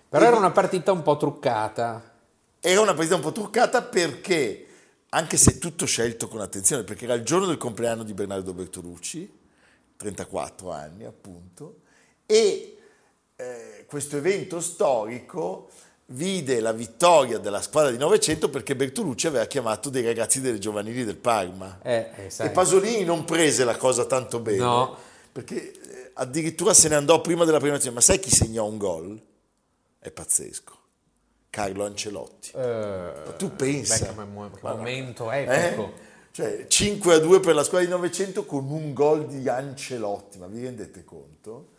Però 0.09 0.25
era 0.27 0.37
una 0.37 0.51
partita 0.51 0.93
un 0.93 1.03
po' 1.03 1.17
truccata. 1.17 2.11
Era 2.61 2.81
una 2.83 2.93
partita 2.93 3.15
un 3.17 3.23
po' 3.23 3.33
truccata 3.33 3.81
perché, 3.83 4.67
anche 5.15 5.37
se 5.37 5.59
tutto 5.59 5.85
scelto 5.85 6.27
con 6.29 6.41
attenzione, 6.41 6.85
perché 6.85 7.05
era 7.05 7.15
il 7.15 7.23
giorno 7.23 7.47
del 7.47 7.59
compleanno 7.59 8.03
di 8.03 8.15
Bernardo 8.15 8.55
Bertolucci, 8.55 9.41
34 9.97 10.71
anni 10.71 11.05
appunto, 11.05 11.81
e 12.25 12.79
eh, 13.37 13.85
questo 13.87 14.17
evento 14.17 14.61
storico 14.61 15.69
vide 16.07 16.61
la 16.61 16.73
vittoria 16.73 17.39
della 17.39 17.61
squadra 17.61 17.91
di 17.91 17.99
Novecento 17.99 18.49
perché 18.49 18.75
Bertolucci 18.75 19.27
aveva 19.27 19.45
chiamato 19.47 19.91
dei 19.91 20.03
ragazzi 20.05 20.41
delle 20.41 20.59
giovanili 20.59 21.05
del 21.05 21.17
Parma. 21.17 21.79
Eh, 21.83 22.11
eh. 22.17 22.45
E 22.45 22.51
Pasolini 22.51 23.05
non 23.05 23.25
prese 23.25 23.65
la 23.65 23.77
cosa 23.77 24.07
tanto 24.07 24.41
bene, 24.41 24.59
No. 24.59 24.97
perché 25.31 25.73
eh, 25.73 26.11
addirittura 26.15 26.73
se 26.73 26.89
ne 26.89 26.95
andò 26.95 27.21
prima 27.21 27.45
della 27.45 27.61
prima 27.61 27.77
azione. 27.77 27.97
Ma 27.97 28.01
sai 28.01 28.19
chi 28.19 28.31
segnò 28.31 28.65
un 28.65 28.79
gol? 28.79 29.21
È 29.99 30.11
pazzesco. 30.11 30.81
Carlo 31.53 31.85
Ancelotti. 31.85 32.51
Eh, 32.55 33.35
tu 33.37 33.55
pensa. 33.55 34.07
beh, 34.07 34.15
che 34.15 34.25
mo- 34.25 34.51
che 34.51 34.59
Ma- 34.63 34.75
momento 34.75 35.31
eh? 35.31 35.43
epico. 35.43 35.93
Cioè 36.31 36.65
5 36.67 37.13
a 37.13 37.19
2 37.19 37.41
per 37.41 37.55
la 37.55 37.63
squadra 37.63 37.87
di 37.87 37.93
Novecento 37.93 38.47
con 38.47 38.65
un 38.71 38.95
gol 38.95 39.27
di 39.27 39.47
Ancelotti, 39.47 40.39
ma 40.39 40.47
vi 40.47 40.63
rendete 40.63 41.05
conto? 41.05 41.73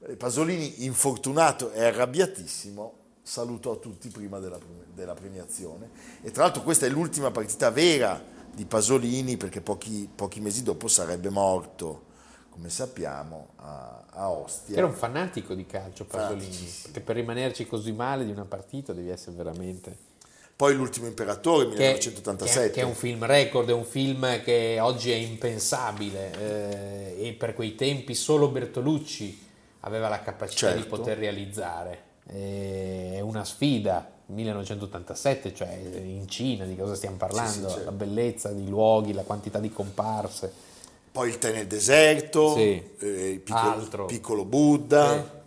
Eh, 0.00 0.16
Pasolini, 0.16 0.84
infortunato 0.84 1.70
e 1.70 1.84
arrabbiatissimo, 1.84 2.92
salutò 3.22 3.78
tutti 3.78 4.08
prima 4.08 4.40
della, 4.40 4.58
della 4.92 5.14
premiazione. 5.14 5.90
E 6.20 6.32
tra 6.32 6.42
l'altro 6.42 6.62
questa 6.64 6.86
è 6.86 6.88
l'ultima 6.88 7.30
partita 7.30 7.70
vera 7.70 8.20
di 8.52 8.64
Pasolini 8.64 9.36
perché 9.36 9.60
pochi, 9.60 10.10
pochi 10.12 10.40
mesi 10.40 10.64
dopo 10.64 10.88
sarebbe 10.88 11.30
morto, 11.30 12.06
come 12.54 12.70
sappiamo, 12.70 13.48
a, 13.56 14.04
a 14.10 14.30
Ostia. 14.30 14.76
Era 14.76 14.86
un 14.86 14.92
fanatico 14.92 15.54
di 15.54 15.66
calcio 15.66 16.04
Pasolini, 16.04 16.72
perché 16.82 17.00
per 17.00 17.16
rimanerci 17.16 17.66
così 17.66 17.90
male 17.90 18.24
di 18.24 18.30
una 18.30 18.44
partita 18.44 18.92
devi 18.92 19.10
essere 19.10 19.34
veramente... 19.36 20.12
Poi 20.56 20.72
l'ultimo 20.76 21.08
imperatore, 21.08 21.64
Che, 21.70 21.70
1987. 21.74 22.66
che- 22.68 22.70
che 22.74 22.80
è 22.82 22.84
un 22.84 22.94
film 22.94 23.24
record, 23.26 23.68
è 23.68 23.72
un 23.72 23.84
film 23.84 24.40
che 24.44 24.78
oggi 24.80 25.10
è 25.10 25.16
impensabile 25.16 26.30
eh, 27.18 27.26
e 27.26 27.32
per 27.32 27.54
quei 27.54 27.74
tempi 27.74 28.14
solo 28.14 28.46
Bertolucci 28.48 29.42
aveva 29.80 30.08
la 30.08 30.20
capacità 30.20 30.70
di 30.70 30.82
Certo. 30.82 30.96
poter 30.96 31.18
realizzare. 31.18 32.02
Eh, 32.28 33.14
È 33.16 33.20
una 33.20 33.44
sfida, 33.44 34.08
1987, 34.26 35.52
cioè 35.54 35.72
in 35.72 36.28
Cina 36.28 36.64
di 36.66 36.76
cosa 36.76 36.94
stiamo 36.94 37.16
parlando, 37.16 37.68
certo. 37.68 37.84
la 37.84 37.90
bellezza 37.92 38.50
di 38.52 38.68
luoghi, 38.68 39.12
la 39.12 39.22
quantità 39.24 39.58
di 39.58 39.70
comparse. 39.70 40.52
Poi 41.14 41.28
il 41.28 41.38
tè 41.38 41.52
nel 41.52 41.68
deserto, 41.68 42.54
Sì. 42.56 42.82
eh, 42.98 43.28
il 43.30 43.38
piccolo, 43.40 44.04
piccolo 44.06 44.44
Buddha. 44.44 45.22
Sì. 45.22 45.42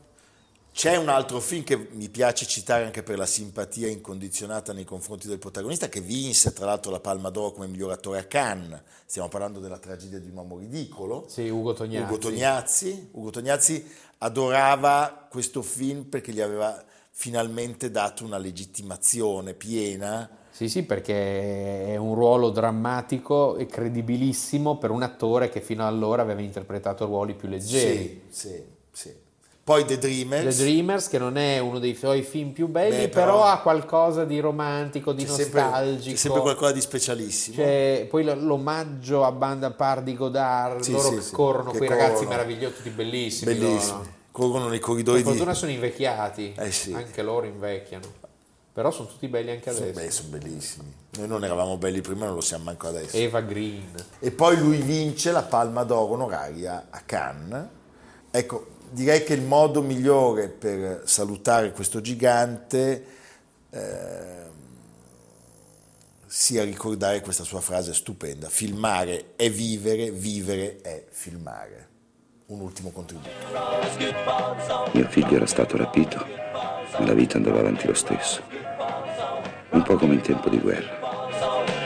C'è 0.71 0.95
un 0.95 1.09
altro 1.09 1.41
film 1.41 1.65
che 1.65 1.75
mi 1.91 2.07
piace 2.07 2.45
citare 2.45 2.85
anche 2.85 3.03
per 3.03 3.17
la 3.17 3.25
simpatia 3.25 3.89
incondizionata 3.89 4.71
nei 4.71 4.85
confronti 4.85 5.27
del 5.27 5.39
protagonista, 5.39 5.89
che 5.89 5.99
vinse 5.99 6.53
tra 6.53 6.67
l'altro 6.67 6.89
la 6.89 7.01
Palma 7.01 7.29
d'Oro 7.31 7.51
come 7.51 7.67
miglior 7.67 7.91
attore 7.91 8.19
a 8.19 8.23
Cannes. 8.23 8.81
Stiamo 9.05 9.27
parlando 9.27 9.59
della 9.59 9.77
tragedia 9.77 10.19
di 10.19 10.29
un 10.29 10.37
uomo 10.37 10.57
ridicolo. 10.57 11.25
Sì, 11.27 11.49
Ugo 11.49 11.73
Tognazzi. 11.73 12.05
Ugo 12.05 12.17
Tognazzi. 12.17 13.09
Ugo 13.11 13.29
Tognazzi 13.31 13.91
adorava 14.19 15.27
questo 15.29 15.61
film 15.61 16.03
perché 16.03 16.31
gli 16.31 16.39
aveva 16.39 16.81
finalmente 17.11 17.91
dato 17.91 18.23
una 18.23 18.37
legittimazione 18.37 19.53
piena. 19.53 20.29
Sì, 20.57 20.69
sì, 20.69 20.81
perché 20.81 21.85
è 21.93 21.97
un 21.97 22.15
ruolo 22.15 22.49
drammatico 22.49 23.57
e 23.57 23.67
credibilissimo 23.67 24.77
per 24.79 24.89
un 24.89 25.03
attore 25.03 25.49
che 25.49 25.61
fino 25.61 25.85
allora 25.85 26.23
aveva 26.23 26.41
interpretato 26.41 27.05
ruoli 27.05 27.35
più 27.35 27.47
leggeri. 27.47 28.23
Sì, 28.27 28.47
sì, 28.49 28.63
sì. 28.91 29.13
Poi 29.63 29.85
The 29.85 29.99
Dreamers. 29.99 30.57
The 30.57 30.63
Dreamers, 30.63 31.09
che 31.09 31.19
non 31.19 31.37
è 31.37 31.59
uno 31.59 31.77
dei 31.77 31.93
suoi 31.93 32.23
film 32.23 32.53
più 32.53 32.65
belli, 32.67 33.01
Beh, 33.03 33.09
però, 33.09 33.33
però 33.33 33.43
ha 33.43 33.59
qualcosa 33.59 34.25
di 34.25 34.39
romantico, 34.39 35.13
di 35.13 35.25
c'è 35.25 35.29
sempre, 35.31 35.61
nostalgico. 35.61 36.11
c'è 36.15 36.15
sempre 36.19 36.41
qualcosa 36.41 36.71
di 36.71 36.81
specialissimo. 36.81 37.55
C'è 37.57 38.07
poi 38.09 38.23
l'omaggio 38.23 39.25
a 39.25 39.31
Banda 39.31 39.69
Par 39.69 40.01
di 40.01 40.15
Godard, 40.15 40.79
Sì, 40.81 40.91
loro 40.91 41.09
sì, 41.11 41.21
sì, 41.21 41.33
corrono, 41.35 41.69
quei 41.71 41.87
ragazzi 41.87 42.23
corrono. 42.23 42.29
meravigliosi, 42.29 42.75
tutti 42.77 42.89
bellissimi. 42.89 43.53
Bellissimi. 43.53 43.97
loro. 43.97 44.09
Corrono 44.31 44.69
nei 44.69 44.79
Per 44.79 44.87
corridoi 44.87 45.17
di... 45.17 45.23
fortuna 45.23 45.53
sono 45.53 45.69
invecchiati, 45.69 46.55
Eh 46.57 46.71
sì. 46.71 46.93
anche 46.93 47.21
loro 47.21 47.45
invecchiano. 47.45 48.25
Però 48.77 48.91
sono 48.91 49.07
tutti 49.07 49.27
belli 49.27 49.49
anche 49.49 49.71
Sono, 49.71 49.85
adesso. 49.85 49.99
beh, 49.99 50.11
sono 50.11 50.27
bellissimi. 50.37 50.93
Noi 51.17 51.27
non 51.27 51.43
eravamo 51.43 51.77
belli 51.79 51.99
prima, 52.01 52.27
non 52.27 52.35
lo 52.35 52.41
siamo 52.41 52.65
manco 52.65 52.87
adesso. 52.87 53.17
Eva 53.17 53.41
Green. 53.41 53.91
E 54.19 54.29
poi 54.29 54.55
lui 54.55 54.77
vince 54.83 55.31
la 55.31 55.41
Palma 55.41 55.81
d'Oro 55.81 56.13
onoraria 56.13 56.85
a 56.91 57.01
Cannes. 57.03 57.65
Ecco, 58.29 58.67
direi 58.91 59.23
che 59.23 59.33
il 59.33 59.41
modo 59.41 59.81
migliore 59.81 60.49
per 60.49 61.01
salutare 61.05 61.71
questo 61.71 62.01
gigante 62.01 63.05
ehm, 63.71 64.51
sia 66.27 66.63
ricordare 66.63 67.21
questa 67.21 67.43
sua 67.43 67.61
frase 67.61 67.95
stupenda. 67.95 68.47
Filmare 68.47 69.33
è 69.37 69.49
vivere, 69.49 70.11
vivere 70.11 70.81
è 70.81 71.03
filmare. 71.09 71.87
Un 72.45 72.59
ultimo 72.59 72.91
contributo. 72.91 73.27
Mio 74.93 75.07
figlio 75.09 75.35
era 75.35 75.47
stato 75.47 75.77
rapito, 75.77 76.23
la 76.99 77.13
vita 77.13 77.37
andava 77.37 77.59
avanti 77.59 77.85
lo 77.87 77.93
stesso. 77.93 78.41
Un 79.69 79.83
po' 79.83 79.95
come 79.95 80.13
in 80.15 80.21
tempo 80.21 80.49
di 80.49 80.59
guerra. 80.59 80.87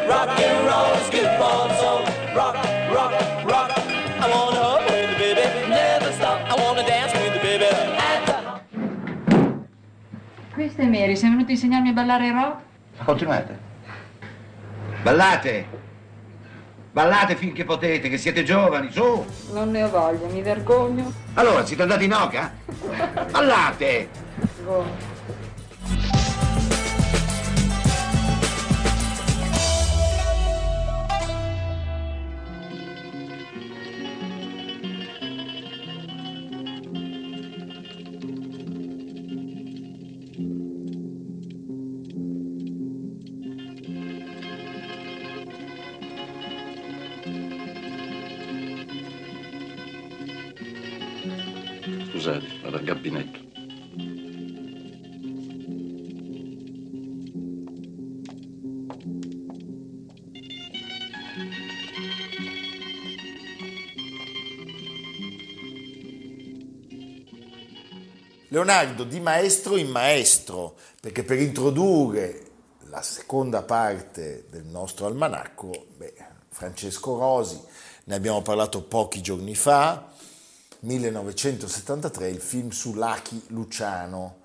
Rock 0.08 0.44
and 0.44 0.68
roll, 0.68 0.98
skip 1.06 1.40
song. 1.78 2.06
Rock, 2.34 2.58
rock, 2.92 3.44
rock. 3.44 3.78
I 4.20 4.30
wanna 4.30 4.60
hug 4.60 4.90
with 4.90 5.10
the 5.10 5.16
baby, 5.18 5.70
never 5.70 6.12
stop. 6.14 6.40
I 6.48 6.62
wanna 6.62 6.84
dance 6.84 7.14
with 7.14 7.34
the 7.34 7.40
baby. 7.40 7.66
And 7.66 8.20
Questa 10.54 10.82
è 10.82 10.86
Mary, 10.86 11.16
sei 11.16 11.30
venuto 11.30 11.50
a 11.50 11.52
insegnarmi 11.52 11.90
a 11.90 11.94
ballare 11.94 12.32
rock? 12.32 12.62
Continuate. 13.04 13.60
Ballate. 15.02 15.80
Ballate 16.92 17.36
finché 17.36 17.64
potete, 17.64 18.10
che 18.10 18.18
siete 18.18 18.44
giovani, 18.44 18.92
su. 18.92 19.26
Non 19.54 19.72
ne 19.72 19.84
ho 19.84 19.90
voglia, 19.90 20.28
mi 20.28 20.42
vergogno. 20.42 21.12
Allora, 21.36 21.66
siete 21.66 21.82
andati 21.82 22.04
in 22.06 22.14
oca? 22.14 22.54
Ballate. 23.32 24.21
Vergogno. 24.62 25.10
Scusate, 52.12 52.46
vado 52.62 52.78
al 52.78 52.84
gabinetto. 52.84 53.51
Leonardo 68.54 69.06
di 69.06 69.22
maestro 69.22 69.78
in 69.78 69.88
maestro, 69.88 70.76
perché 71.00 71.24
per 71.24 71.40
introdurre 71.40 72.48
la 72.90 73.02
seconda 73.02 73.62
parte 73.62 74.48
del 74.50 74.66
nostro 74.66 75.06
almanacco, 75.06 75.86
beh, 75.96 76.14
Francesco 76.50 77.18
Rosi, 77.18 77.62
ne 78.06 78.16
abbiamo 78.16 78.42
parlato 78.42 78.82
pochi 78.82 79.22
giorni 79.22 79.56
fa, 79.56 80.12
1973, 80.80 82.28
il 82.28 82.42
film 82.42 82.72
su 82.72 82.94
Lucky 82.94 83.42
Luciano, 83.48 84.40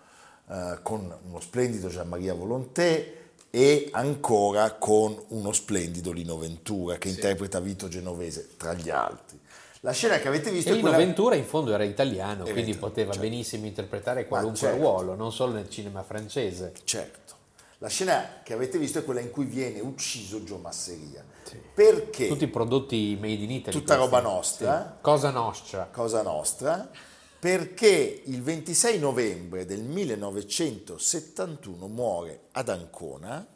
eh, 0.51 0.79
con 0.83 1.12
uno 1.27 1.40
splendido 1.40 1.88
Gian 1.88 2.07
Maria 2.07 2.35
Volonté 2.35 3.31
e 3.51 3.88
ancora 3.90 4.75
con 4.75 5.21
uno 5.31 5.51
splendido 5.51 6.12
Lino 6.12 6.38
Ventura 6.38 6.97
che 6.97 7.09
interpreta 7.09 7.59
Vito 7.59 7.88
Genovese, 7.88 8.51
tra 8.57 8.73
gli 8.73 8.88
altri. 8.88 9.40
La 9.87 9.92
scena 9.92 10.18
che 10.18 10.27
avete 10.27 10.51
visto 10.51 10.72
E 10.72 10.79
è 10.79 10.81
quella... 10.81 10.96
Ventura 10.96 11.37
in 11.37 11.44
fondo 11.44 11.72
era 11.72 11.85
italiano, 11.85 12.42
Era 12.42 12.53
quindi 12.53 12.72
italiano, 12.72 12.88
poteva 12.88 13.12
certo. 13.12 13.29
benissimo 13.29 13.66
interpretare 13.66 14.27
qualunque 14.27 14.59
certo. 14.59 14.79
ruolo, 14.79 15.14
non 15.14 15.33
solo 15.33 15.53
nel 15.53 15.70
cinema 15.70 16.03
francese. 16.03 16.72
Certo. 16.83 17.35
La 17.79 17.87
scena 17.87 18.40
che 18.42 18.53
avete 18.53 18.79
visto 18.79 18.99
è 18.99 19.05
quella 19.05 19.20
in 19.20 19.31
cui 19.31 19.44
viene 19.44 19.79
ucciso 19.79 20.42
Gio 20.42 20.59
Masseria. 20.59 21.25
Perché? 21.72 22.27
Tutti 22.27 22.42
i 22.42 22.49
prodotti 22.49 23.16
made 23.20 23.35
in 23.35 23.53
Italy. 23.53 23.77
Tutta 23.77 23.94
roba 23.94 24.20
nostra. 24.20 24.94
Sì. 24.96 25.03
Cosa 25.03 25.31
nostra. 25.31 25.88
Cosa 25.92 26.22
nostra? 26.22 26.90
Perché 27.38 28.22
il 28.25 28.42
26 28.42 28.99
novembre 28.99 29.66
del 29.66 29.85
1971 29.85 31.87
muore 31.87 32.46
ad 32.51 32.70
Ancona 32.70 33.46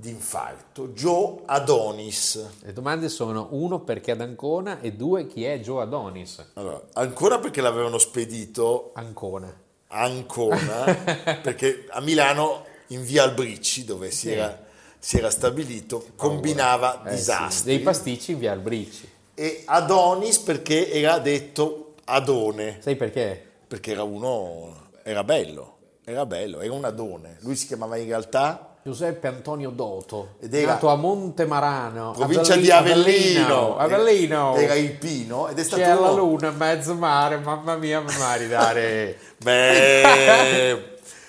di 0.00 0.08
infarto, 0.08 0.88
Joe 0.88 1.40
Adonis. 1.44 2.44
Le 2.62 2.72
domande 2.72 3.08
sono 3.10 3.48
uno 3.50 3.80
perché 3.80 4.12
ad 4.12 4.22
Ancona 4.22 4.80
e 4.80 4.94
due 4.94 5.26
chi 5.26 5.44
è 5.44 5.60
Joe 5.60 5.82
Adonis. 5.82 6.44
Allora, 6.54 6.80
ancora 6.94 7.38
perché 7.38 7.60
l'avevano 7.60 7.98
spedito 7.98 8.92
Ancona. 8.94 9.54
Ancona, 9.88 10.84
perché 11.42 11.86
a 11.90 12.00
Milano 12.00 12.64
in 12.88 13.04
via 13.04 13.24
Albricci, 13.24 13.84
dove 13.84 14.10
si, 14.10 14.28
Sì. 14.28 14.32
era, 14.32 14.58
si 14.98 15.18
era 15.18 15.30
stabilito, 15.30 16.06
combinava 16.16 17.02
Eh 17.04 17.10
sì, 17.10 17.14
disastri. 17.16 17.74
Dei 17.76 17.80
pasticci 17.80 18.32
in 18.32 18.38
via 18.38 18.52
Albricci. 18.52 19.08
e 19.34 19.62
Adonis 19.66 20.38
perché 20.38 20.90
era 20.90 21.18
detto 21.18 21.94
Adone, 22.04 22.78
Sai 22.80 22.96
perché? 22.96 23.48
perché 23.68 23.90
era 23.92 24.02
uno, 24.02 24.88
era 25.02 25.22
bello, 25.24 25.76
era 26.04 26.24
bello, 26.24 26.60
era 26.60 26.72
un 26.72 26.84
Adone. 26.84 27.36
Lui 27.40 27.54
si 27.54 27.66
chiamava 27.66 27.96
in 27.96 28.06
realtà 28.06 28.69
Giuseppe 28.82 29.26
Antonio 29.28 29.70
Doto, 29.70 30.36
Ed 30.40 30.54
era- 30.54 30.72
nato 30.72 30.88
a 30.88 30.96
Montemarano, 30.96 32.12
provincia 32.16 32.52
Avelli- 32.54 32.62
di 32.62 32.70
Avellino, 32.70 33.76
Avellino. 33.76 34.56
era 34.56 34.74
il 34.74 34.92
Pino 34.92 35.48
ed 35.48 35.58
è 35.58 35.62
stato 35.62 35.82
C'è 35.82 35.88
la 35.88 36.10
uno- 36.10 36.14
luna, 36.16 36.50
mezzo 36.50 36.94
mare, 36.94 37.36
mamma 37.38 37.76
mia, 37.76 38.00
mi 38.00 38.16
maridare. 38.18 39.18
Beh, 39.36 40.82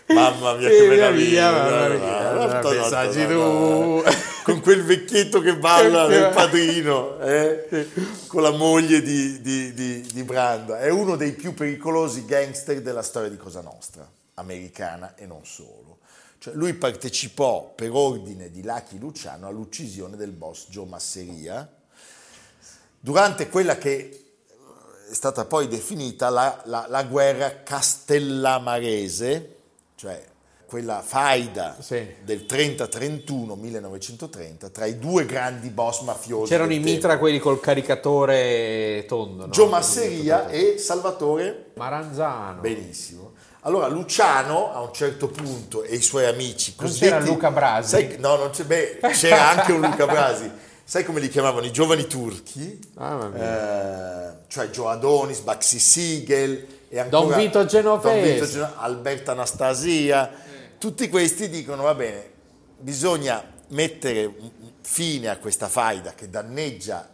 mamma 0.08 0.54
mia 0.56 0.70
che 0.70 0.88
meraviglia, 0.88 1.52
mamma 1.52 1.88
mia, 1.90 2.34
Guarda, 2.34 2.70
pensaggi 2.70 3.28
tu. 3.28 4.04
con 4.44 4.60
quel 4.62 4.84
vecchietto 4.84 5.42
che 5.42 5.56
balla 5.58 6.08
nel 6.08 6.30
padrino, 6.34 7.20
eh? 7.20 7.68
con 8.28 8.42
la 8.44 8.52
moglie 8.52 9.02
di, 9.02 9.42
di- 9.42 9.74
di- 9.74 10.02
di 10.10 10.24
Branda. 10.24 10.80
È 10.80 10.90
uno 10.90 11.18
dei 11.18 11.34
più 11.34 11.54
pericolosi 11.54 12.24
gangster 12.26 12.82
della 12.82 13.04
storia 13.04 13.30
di 13.30 13.38
Cosa 13.38 13.60
Nostra, 13.62 14.08
americana 14.36 15.16
e 15.18 15.26
non 15.26 15.42
solo. 15.44 15.91
Cioè, 16.42 16.56
lui 16.56 16.74
partecipò 16.74 17.72
per 17.76 17.92
ordine 17.92 18.50
di 18.50 18.64
Lucky 18.64 18.98
Luciano 18.98 19.46
all'uccisione 19.46 20.16
del 20.18 20.32
boss 20.32 20.70
Joe 20.70 20.88
Masseria 20.88 21.72
durante 23.00 23.48
quella 23.48 23.78
che 23.78 24.24
è 25.08 25.14
stata 25.14 25.46
poi 25.46 25.68
definita 25.68 26.30
la, 26.30 26.60
la- 26.66 26.88
la 26.90 27.04
guerra 27.04 27.62
castellamarese, 27.62 29.56
cioè 29.94 30.30
quella 30.66 31.02
faida 31.04 31.76
Sì. 31.80 32.08
del 32.24 32.46
30-31, 32.48 33.56
1930, 33.60 34.70
tra 34.70 34.86
i 34.86 34.98
due 34.98 35.26
grandi 35.28 35.70
boss 35.70 36.02
mafiosi. 36.02 36.50
C'erano 36.50 36.74
i 36.74 36.80
mitra 36.80 37.20
quelli 37.20 37.38
col 37.38 37.60
caricatore 37.60 39.06
tondo. 39.08 39.46
no? 39.46 39.52
Joe 39.52 39.70
Masseria 39.70 40.48
e 40.48 40.78
Salvatore 40.80 41.72
Maranzano. 41.76 42.62
Benissimo. 42.62 43.31
Allora 43.64 43.88
Luciano 43.88 44.74
a 44.74 44.82
un 44.82 44.92
certo 44.92 45.28
punto 45.28 45.84
e 45.84 45.96
i 45.96 46.02
suoi 46.02 46.26
amici 46.26 46.74
cosiddetti- 46.76 47.12
c'era 47.14 47.20
Luca 47.24 47.52
Brasi? 47.52 47.90
sai- 47.90 48.16
no, 48.20 48.36
non 48.36 48.50
c'è, 48.50 48.64
beh, 48.64 49.00
c'era 49.12 49.50
anche 49.50 49.72
un 49.72 49.82
Luca 49.82 50.06
Brasi. 50.08 50.52
Sai 50.84 51.06
come 51.06 51.20
li 51.20 51.30
chiamavano 51.30 51.66
i 51.66 51.72
giovani 51.72 52.06
turchi? 52.08 52.80
Mia. 52.98 54.30
Eh, 54.34 54.34
cioè 54.48 54.70
Joe 54.70 54.92
Adonis, 54.94 55.40
Baxi 55.42 55.78
Siegel 55.80 56.66
e 56.90 57.00
ancora 57.00 57.26
Don 57.28 57.38
Vito 57.38 57.66
Genovese. 57.66 58.20
Don 58.22 58.34
Vito 58.34 58.46
Geno- 58.48 58.74
Alberta 58.78 59.32
Anastasia. 59.32 60.30
Tutti 60.80 61.08
questi 61.08 61.48
dicono 61.48 61.84
va 61.84 61.94
bene, 61.94 62.32
bisogna 62.80 63.42
mettere 63.70 64.34
fine 64.82 65.30
a 65.30 65.38
questa 65.38 65.68
faida 65.70 66.14
che 66.16 66.30
danneggia 66.30 67.08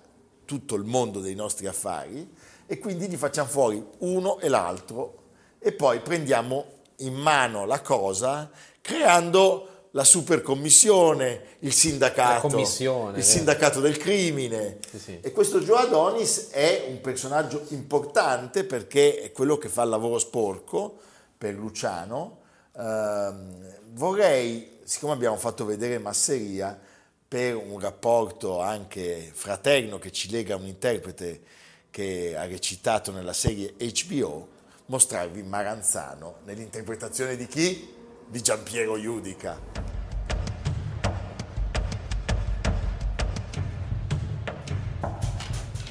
tutto 0.46 0.76
il 0.76 0.86
mondo 0.86 1.20
dei 1.20 1.36
nostri 1.36 1.68
affari 1.68 2.28
e 2.66 2.80
quindi 2.80 3.10
li 3.10 3.18
facciamo 3.18 3.50
fuori 3.50 3.86
uno 4.00 4.40
e 4.40 4.48
l'altro 4.48 5.26
e 5.60 5.72
poi 5.72 6.00
prendiamo 6.00 6.66
in 6.98 7.14
mano 7.14 7.66
la 7.66 7.82
cosa 7.82 8.50
creando 8.82 9.68
la 9.92 10.04
super 10.04 10.42
commissione, 10.42 11.58
il 11.60 11.74
sindacato, 11.74 12.56
il 12.58 13.24
sindacato 13.24 13.80
del 13.80 13.98
crimine. 13.98 14.78
Sì, 14.88 15.00
sì. 15.00 15.20
E 15.22 15.32
questo 15.32 15.60
Joe 15.60 15.82
Adonis 15.82 16.50
è 16.52 16.86
un 16.88 17.02
personaggio 17.02 17.66
importante 17.70 18.64
perché 18.64 19.22
è 19.22 19.32
quello 19.32 19.58
che 19.58 19.70
fa 19.70 19.84
il 19.84 19.90
lavoro 19.90 20.20
sporco 20.20 21.00
per 21.36 21.56
Luciano. 21.56 22.42
Ehm, 22.78 23.76
vorrei, 23.94 24.80
siccome 24.84 25.14
abbiamo 25.14 25.38
fatto 25.38 25.66
vedere 25.66 25.98
Masseria, 25.98 26.80
per 27.28 27.56
un 27.56 27.80
rapporto 27.80 28.62
anche 28.62 29.32
fraterno 29.34 30.00
che 30.00 30.12
ci 30.12 30.30
lega 30.30 30.54
a 30.54 30.58
un 30.58 30.68
interprete 30.68 31.42
che 31.90 32.38
ha 32.38 32.46
recitato 32.46 33.12
nella 33.12 33.34
serie 33.34 33.74
HBO, 33.78 34.48
mostrarvi 34.88 35.44
Maranzano 35.44 36.40
nell'interpretazione 36.46 37.36
di 37.36 37.48
chi? 37.48 37.96
Di 38.28 38.42
Giampiero 38.42 38.98
Iudica. 38.98 39.60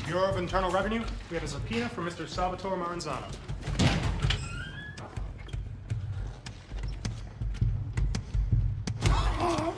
Bureau 0.05 0.29
of 0.29 0.39
Internal 0.39 0.71
Revenue, 0.71 1.05
we 1.31 1.37
have 1.37 1.45
a 1.45 1.49
subpoena 1.49 1.89
for 1.89 2.03
Mr. 2.03 2.29
Salvatore 2.29 2.77
Maranzano. 2.77 3.27
Allora, 9.39 9.73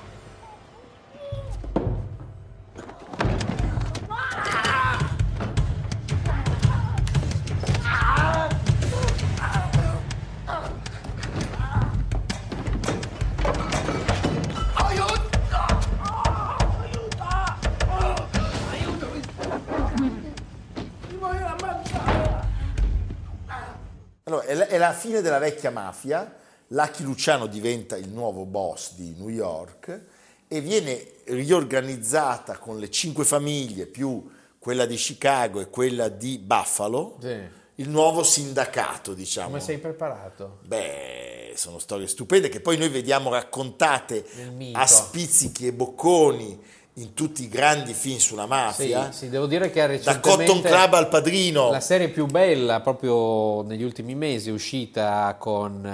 è 24.88 24.92
la, 24.92 24.92
è 24.92 24.92
la 24.92 24.92
fine 24.92 25.20
della 25.20 25.38
vecchia 25.38 25.70
mafia, 25.70 26.34
Lucky 26.68 27.02
Luciano 27.02 27.46
diventa 27.46 27.96
il 27.96 28.08
nuovo 28.08 28.44
boss 28.44 28.94
di 28.94 29.14
New 29.16 29.28
York 29.28 30.00
e 30.48 30.60
viene 30.60 31.06
riorganizzata 31.24 32.58
con 32.58 32.78
le 32.78 32.90
cinque 32.90 33.24
famiglie 33.24 33.86
più 33.86 34.28
quella 34.58 34.86
di 34.86 34.96
Chicago 34.96 35.60
e 35.60 35.70
quella 35.70 36.08
di 36.08 36.38
Buffalo, 36.38 37.16
Sì. 37.20 37.38
il 37.76 37.88
nuovo 37.88 38.22
sindacato, 38.22 39.14
diciamo. 39.14 39.48
Come 39.48 39.60
sei 39.60 39.78
preparato? 39.78 40.58
Beh, 40.64 41.52
sono 41.54 41.78
storie 41.78 42.06
stupende 42.06 42.48
che 42.48 42.60
poi 42.60 42.76
noi 42.76 42.88
vediamo 42.88 43.30
raccontate 43.30 44.24
a 44.72 44.86
spizzichi 44.86 45.66
e 45.66 45.72
bocconi 45.72 46.60
in 47.00 47.14
tutti 47.14 47.44
i 47.44 47.48
grandi 47.48 47.92
film 47.92 48.18
sulla 48.18 48.42
Sì, 48.42 48.48
mafia, 48.48 49.12
sì, 49.12 49.28
devo 49.28 49.46
dire 49.46 49.70
che 49.70 49.80
da 49.80 49.86
recentemente 49.86 50.46
Cotton 50.46 50.62
Club 50.62 50.94
al 50.94 51.08
Padrino. 51.08 51.70
la 51.70 51.80
serie 51.80 52.08
più 52.08 52.26
bella 52.26 52.80
proprio 52.80 53.62
negli 53.62 53.82
ultimi 53.82 54.14
mesi 54.14 54.48
è 54.48 54.52
uscita 54.52 55.34
con 55.38 55.84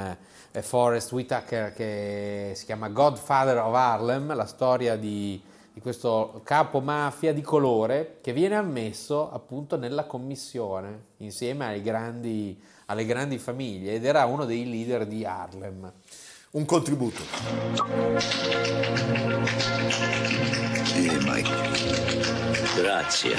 eh, 0.53 0.63
Forrest 0.63 1.13
Whitaker 1.13 1.73
che 1.75 2.53
si 2.55 2.65
chiama 2.65 2.89
Godfather 2.89 3.59
of 3.59 3.75
Harlem, 3.75 4.35
la 4.35 4.47
storia 4.47 4.97
di, 4.97 5.41
di 5.73 5.81
questo 5.81 6.41
capo 6.45 6.81
mafia 6.81 7.33
di 7.35 7.43
colore 7.43 8.19
che 8.23 8.33
viene 8.33 8.55
ammesso 8.57 9.31
appunto 9.31 9.77
nella 9.77 10.05
commissione 10.05 11.07
insieme 11.19 11.67
ai 11.67 11.83
grandi, 11.83 12.59
alle 12.87 13.05
grandi 13.05 13.39
famiglie 13.39 13.95
ed 13.95 14.05
era 14.05 14.25
uno 14.25 14.45
dei 14.45 14.69
leader 14.69 15.07
di 15.07 15.25
Harlem. 15.25 15.93
Un 16.57 16.65
contributo. 16.67 17.21
Sì, 20.85 21.19
Mike. 21.23 21.51
Grazie. 22.77 23.37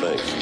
Thanks. 0.00 0.36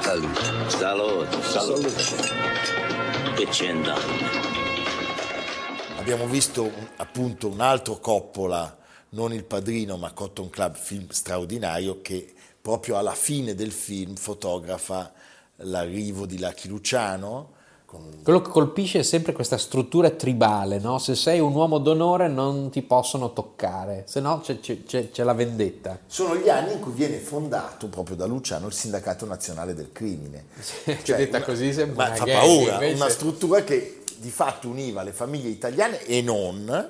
Salute. 0.00 0.70
Salute, 0.70 1.90
salute. 1.90 2.46
Andando? 3.68 4.55
Abbiamo 6.06 6.28
visto 6.28 6.62
un- 6.62 6.88
appunto 6.98 7.48
un 7.48 7.60
altro 7.60 7.98
Coppola, 7.98 8.78
non 9.08 9.32
il 9.32 9.42
padrino, 9.42 9.96
ma 9.96 10.12
Cotton 10.12 10.48
Club, 10.50 10.76
film 10.76 11.08
straordinario 11.08 12.00
che 12.00 12.32
proprio 12.62 12.96
alla 12.96 13.12
fine 13.12 13.56
del 13.56 13.72
film 13.72 14.14
fotografa 14.14 15.12
l'arrivo 15.56 16.24
di 16.24 16.38
Lucky 16.38 16.68
Luciano. 16.68 17.54
Quello 18.22 18.42
che 18.42 18.50
colpisce 18.50 18.98
è 18.98 19.02
sempre 19.04 19.32
questa 19.32 19.56
struttura 19.56 20.10
tribale, 20.10 20.78
no? 20.80 20.98
Se 20.98 21.14
sei 21.14 21.38
un 21.38 21.54
uomo 21.54 21.78
d'onore 21.78 22.26
non 22.26 22.70
ti 22.70 22.82
possono 22.82 23.32
toccare, 23.32 24.02
se 24.08 24.18
no 24.20 24.40
c'è, 24.40 24.58
c'è- 24.58 24.82
c'è- 25.10 25.22
la 25.22 25.32
vendetta. 25.32 25.98
Sono 26.06 26.34
gli 26.34 26.48
anni 26.48 26.72
in 26.72 26.80
cui 26.80 26.92
viene 26.92 27.18
fondato 27.18 27.86
proprio 27.88 28.16
da 28.16 28.26
Luciano 28.26 28.66
il 28.66 28.72
Sindacato 28.72 29.26
Nazionale 29.26 29.74
del 29.74 29.92
Crimine. 29.92 30.46
Cioè, 31.04 31.16
detta 31.18 31.36
una- 31.36 31.46
così 31.46 31.72
sembra 31.72 32.04
ma 32.04 32.08
una 32.08 32.16
fa 32.16 32.24
gag, 32.24 32.34
paura, 32.40 32.72
invece- 32.74 32.94
una 32.94 33.08
struttura 33.10 33.62
che 33.62 34.02
di 34.16 34.30
fatto 34.30 34.66
univa 34.68 35.02
le 35.04 35.12
famiglie 35.12 35.48
italiane 35.48 36.02
e 36.04 36.20
non 36.22 36.88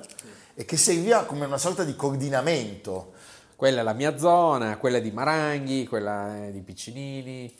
e 0.55 0.65
che 0.65 0.77
serviva 0.77 1.25
come 1.25 1.45
una 1.45 1.59
sorta 1.59 1.83
di 1.83 1.95
coordinamento. 1.95 3.11
Quella 3.55 3.81
è 3.81 3.83
la 3.83 3.93
mia 3.93 4.17
zona, 4.17 4.77
quella 4.77 4.97
di 4.99 5.11
Maranghi, 5.11 5.85
quella 5.87 6.45
è 6.47 6.51
di 6.51 6.61
Piccinini. 6.61 7.53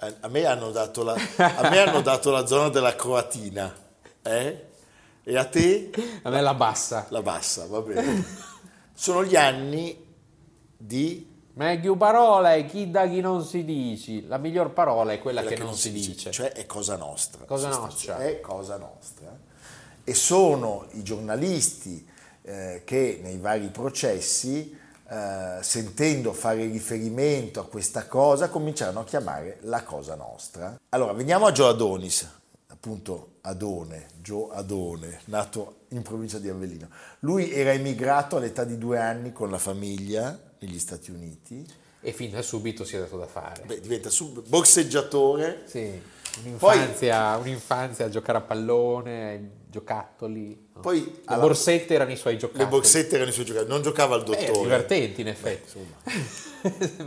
A 0.00 0.14
a 0.20 0.28
me 0.28 0.44
hanno 0.44 0.70
dato 0.70 1.02
la, 1.02 1.14
a 1.36 1.68
me 1.68 1.78
hanno 1.80 2.00
dato 2.00 2.30
la 2.30 2.46
zona 2.46 2.68
della 2.68 2.94
Croatina, 2.94 3.74
eh? 4.22 4.66
E 5.24 5.36
a 5.36 5.44
te? 5.44 5.90
A 6.22 6.30
me 6.30 6.40
la 6.40 6.54
bassa. 6.54 7.06
La 7.10 7.20
bassa, 7.20 7.66
va 7.66 7.80
bene. 7.80 8.24
Sono 8.94 9.24
gli 9.24 9.36
anni 9.36 10.06
di 10.76 11.36
Meglio 11.58 11.96
parola 11.96 12.54
è 12.54 12.64
chi 12.66 12.88
da 12.88 13.08
chi 13.08 13.20
non 13.20 13.44
si 13.44 13.64
dici. 13.64 14.24
La 14.28 14.38
miglior 14.38 14.70
parola 14.72 15.12
è 15.12 15.18
quella, 15.18 15.42
quella 15.42 15.56
che, 15.56 15.62
non 15.64 15.74
si 15.74 15.90
dice. 15.90 16.30
cioè 16.30 16.52
è 16.52 16.66
cosa 16.66 16.96
nostra. 16.96 17.44
Cosa 17.46 17.72
sostanzialmente, 17.72 18.36
È 18.36 18.40
cosa 18.40 18.76
nostra. 18.76 19.36
E 20.04 20.14
sono 20.14 20.86
i 20.92 21.02
giornalisti 21.02 22.08
eh, 22.42 22.82
che 22.84 23.18
nei 23.20 23.38
vari 23.38 23.70
processi, 23.70 24.78
eh, 25.10 25.58
sentendo 25.62 26.32
fare 26.32 26.66
riferimento 26.66 27.60
a 27.60 27.66
questa 27.66 28.06
cosa, 28.06 28.48
cominciarono 28.48 29.00
a 29.00 29.04
chiamare 29.04 29.58
la 29.62 29.82
cosa 29.82 30.14
nostra. 30.14 30.78
Allora, 30.90 31.12
veniamo 31.12 31.46
a 31.46 31.52
Joe 31.52 31.70
Adonis, 31.70 32.28
appunto 32.66 33.36
Adone, 33.40 34.08
Joe 34.20 34.54
Adone, 34.54 35.20
nato 35.26 35.80
in 35.88 36.02
provincia 36.02 36.38
di 36.38 36.50
Avellino. 36.50 36.88
Lui 37.20 37.50
era 37.50 37.72
emigrato 37.72 38.36
all'età 38.36 38.64
di 38.64 38.76
due 38.76 38.98
anni 38.98 39.32
con 39.32 39.50
la 39.50 39.58
famiglia 39.58 40.38
negli 40.58 40.78
Stati 40.78 41.10
Uniti. 41.10 41.66
E 42.00 42.12
fin 42.12 42.30
da 42.30 42.42
subito 42.42 42.84
si 42.84 42.96
è 42.96 43.00
dato 43.00 43.16
da 43.16 43.26
fare. 43.26 43.62
Beh, 43.64 43.80
diventa 43.80 44.10
sub- 44.10 44.46
boxeggiatore. 44.46 45.62
Sì, 45.64 46.00
un'infanzia, 46.44 47.36
un'infanzia 47.38 48.04
a 48.04 48.08
giocare 48.10 48.38
a 48.38 48.42
pallone, 48.42 49.50
giocattoli. 49.70 50.68
Poi 50.80 51.04
le 51.04 51.20
alla- 51.26 51.42
borsette 51.42 51.94
erano 51.94 52.10
i 52.12 52.16
suoi 52.16 52.38
giocattoli. 52.38 52.64
Le 52.64 52.70
boxette 52.70 53.14
erano 53.16 53.30
i 53.30 53.32
suoi 53.32 53.44
giocatori, 53.44 53.70
non 53.70 53.82
giocava 53.82 54.14
al 54.14 54.22
Eh, 54.22 54.24
dottore. 54.24 54.62
divertenti 54.62 55.20
in 55.20 55.28
effetti. 55.28 55.78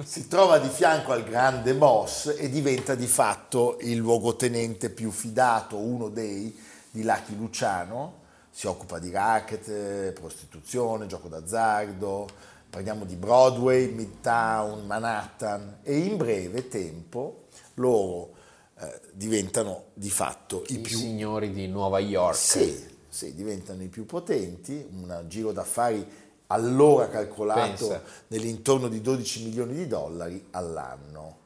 si 0.05 0.27
trova 0.27 0.57
di 0.59 0.69
fianco 0.69 1.11
al 1.11 1.23
grande 1.23 1.73
boss 1.73 2.35
e 2.37 2.49
diventa 2.49 2.95
di 2.95 3.07
fatto 3.07 3.77
il 3.81 3.97
luogotenente 3.97 4.89
più 4.89 5.11
fidato, 5.11 5.77
uno 5.77 6.09
dei 6.09 6.57
di 6.89 7.03
Lucky 7.03 7.35
Luciano, 7.37 8.19
si 8.49 8.67
occupa 8.67 8.99
di 8.99 9.09
racket, 9.11 10.11
prostituzione, 10.11 11.05
gioco 11.07 11.29
d'azzardo, 11.29 12.27
parliamo 12.69 13.05
di 13.05 13.15
Broadway, 13.15 13.87
Midtown, 13.91 14.85
Manhattan 14.85 15.79
e 15.83 15.97
in 15.97 16.17
breve 16.17 16.67
tempo 16.67 17.45
loro 17.75 18.31
eh, 18.81 18.99
diventano 19.13 19.85
di 19.93 20.09
fatto 20.09 20.63
i 20.67 20.73
I 20.75 20.79
più 20.79 20.97
signori 20.97 21.51
di 21.51 21.67
Nuova 21.67 21.99
York. 21.99 22.35
sì, 22.35 22.89
sì, 23.07 23.33
diventano 23.35 23.83
i 23.83 23.87
più 23.89 24.05
potenti, 24.05 24.85
un 24.89 25.23
giro 25.27 25.51
d'affari 25.51 26.05
allora 26.47 27.07
calcolato 27.07 27.87
Pensa. 27.87 28.03
nell'intorno 28.27 28.87
di 28.87 29.01
12 29.01 29.43
milioni 29.43 29.73
di 29.73 29.87
dollari 29.87 30.47
all'anno. 30.51 31.39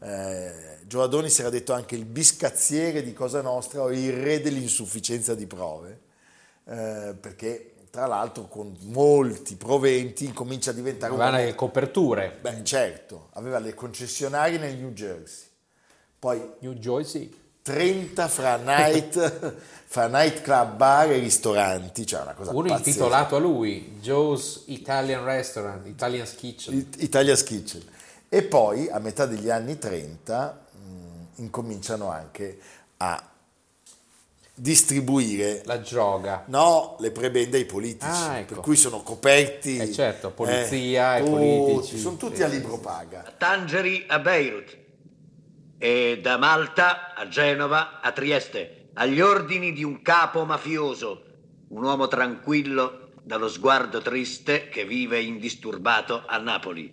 Eh, 0.00 0.80
Joe 0.86 1.04
Adonis 1.04 1.38
era 1.38 1.48
detto 1.48 1.72
anche 1.72 1.94
il 1.94 2.04
biscazziere 2.04 3.02
di 3.02 3.14
Cosa 3.14 3.40
Nostra 3.40 3.82
o 3.82 3.90
il 3.90 4.12
re 4.12 4.40
dell'insufficienza 4.40 5.34
di 5.34 5.46
prove, 5.46 6.00
eh, 6.66 7.14
perché 7.18 7.74
tra 7.90 8.06
l'altro 8.06 8.48
con 8.48 8.76
molti 8.80 9.56
proventi 9.56 10.24
incomincia 10.24 10.70
a 10.70 10.74
diventare 10.74 11.12
un 11.12 11.20
Aveva 11.20 11.38
le 11.44 11.54
coperture. 11.54 12.36
Beh, 12.40 12.64
certo, 12.64 13.28
aveva 13.34 13.58
le 13.60 13.72
concessionarie 13.72 14.58
nel 14.58 14.76
New 14.76 14.90
Jersey, 14.90 15.46
poi 16.24 16.42
New 16.60 16.72
Jersey. 16.72 17.30
30 17.60 18.28
fra 18.28 18.56
night, 18.56 19.52
fra 19.84 20.06
night 20.06 20.40
club, 20.40 20.74
bar 20.76 21.10
e 21.10 21.18
ristoranti, 21.18 22.06
cioè 22.06 22.22
una 22.22 22.32
cosa 22.32 22.50
Uno 22.52 22.68
pazzesca. 22.68 22.88
intitolato 22.88 23.36
a 23.36 23.38
lui, 23.38 23.98
Joe's 24.00 24.62
Italian 24.66 25.22
Restaurant, 25.24 25.86
Italian's 25.86 26.34
Kitchen. 26.34 26.74
It- 26.78 27.02
Italia's 27.02 27.42
Kitchen. 27.42 27.82
E 28.30 28.42
poi 28.42 28.88
a 28.88 28.98
metà 29.00 29.26
degli 29.26 29.50
anni 29.50 29.76
30 29.78 30.60
mh, 30.72 31.42
incominciano 31.42 32.08
anche 32.10 32.58
a 32.98 33.22
distribuire 34.54 35.60
La 35.64 35.76
droga. 35.76 36.44
no, 36.46 36.96
le 37.00 37.10
prebende 37.10 37.58
ai 37.58 37.64
politici, 37.66 38.10
Ah, 38.10 38.38
ecco. 38.38 38.54
per 38.54 38.62
cui 38.62 38.76
sono 38.76 39.02
coperti 39.02 39.76
Eh, 39.76 39.92
certo, 39.92 40.30
polizia 40.30 41.16
eh, 41.16 41.20
e 41.20 41.24
tutti, 41.24 41.30
politici. 41.32 41.98
sono 41.98 42.16
tutti 42.16 42.42
a 42.42 42.46
libro 42.46 42.78
paga. 42.78 43.30
Tangeri 43.36 44.04
a 44.08 44.18
Beirut 44.20 44.82
e 45.84 46.18
da 46.22 46.38
Malta 46.38 47.12
a 47.12 47.28
Genova 47.28 48.00
a 48.00 48.10
Trieste, 48.12 48.88
agli 48.94 49.20
ordini 49.20 49.70
di 49.74 49.84
un 49.84 50.00
capo 50.00 50.46
mafioso, 50.46 51.24
un 51.68 51.82
uomo 51.82 52.08
tranquillo 52.08 53.10
dallo 53.22 53.48
sguardo 53.48 54.00
triste 54.00 54.70
che 54.70 54.86
vive 54.86 55.20
indisturbato 55.20 56.24
a 56.24 56.38
Napoli. 56.38 56.90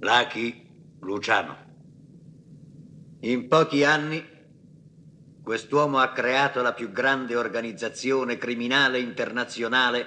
Lucky 0.00 0.96
Luciano. 1.02 1.56
In 3.20 3.46
pochi 3.46 3.84
anni 3.84 4.24
quest'uomo 5.40 5.98
ha 5.98 6.10
creato 6.10 6.62
la 6.62 6.72
più 6.72 6.90
grande 6.90 7.36
organizzazione 7.36 8.38
criminale 8.38 8.98
internazionale 8.98 10.06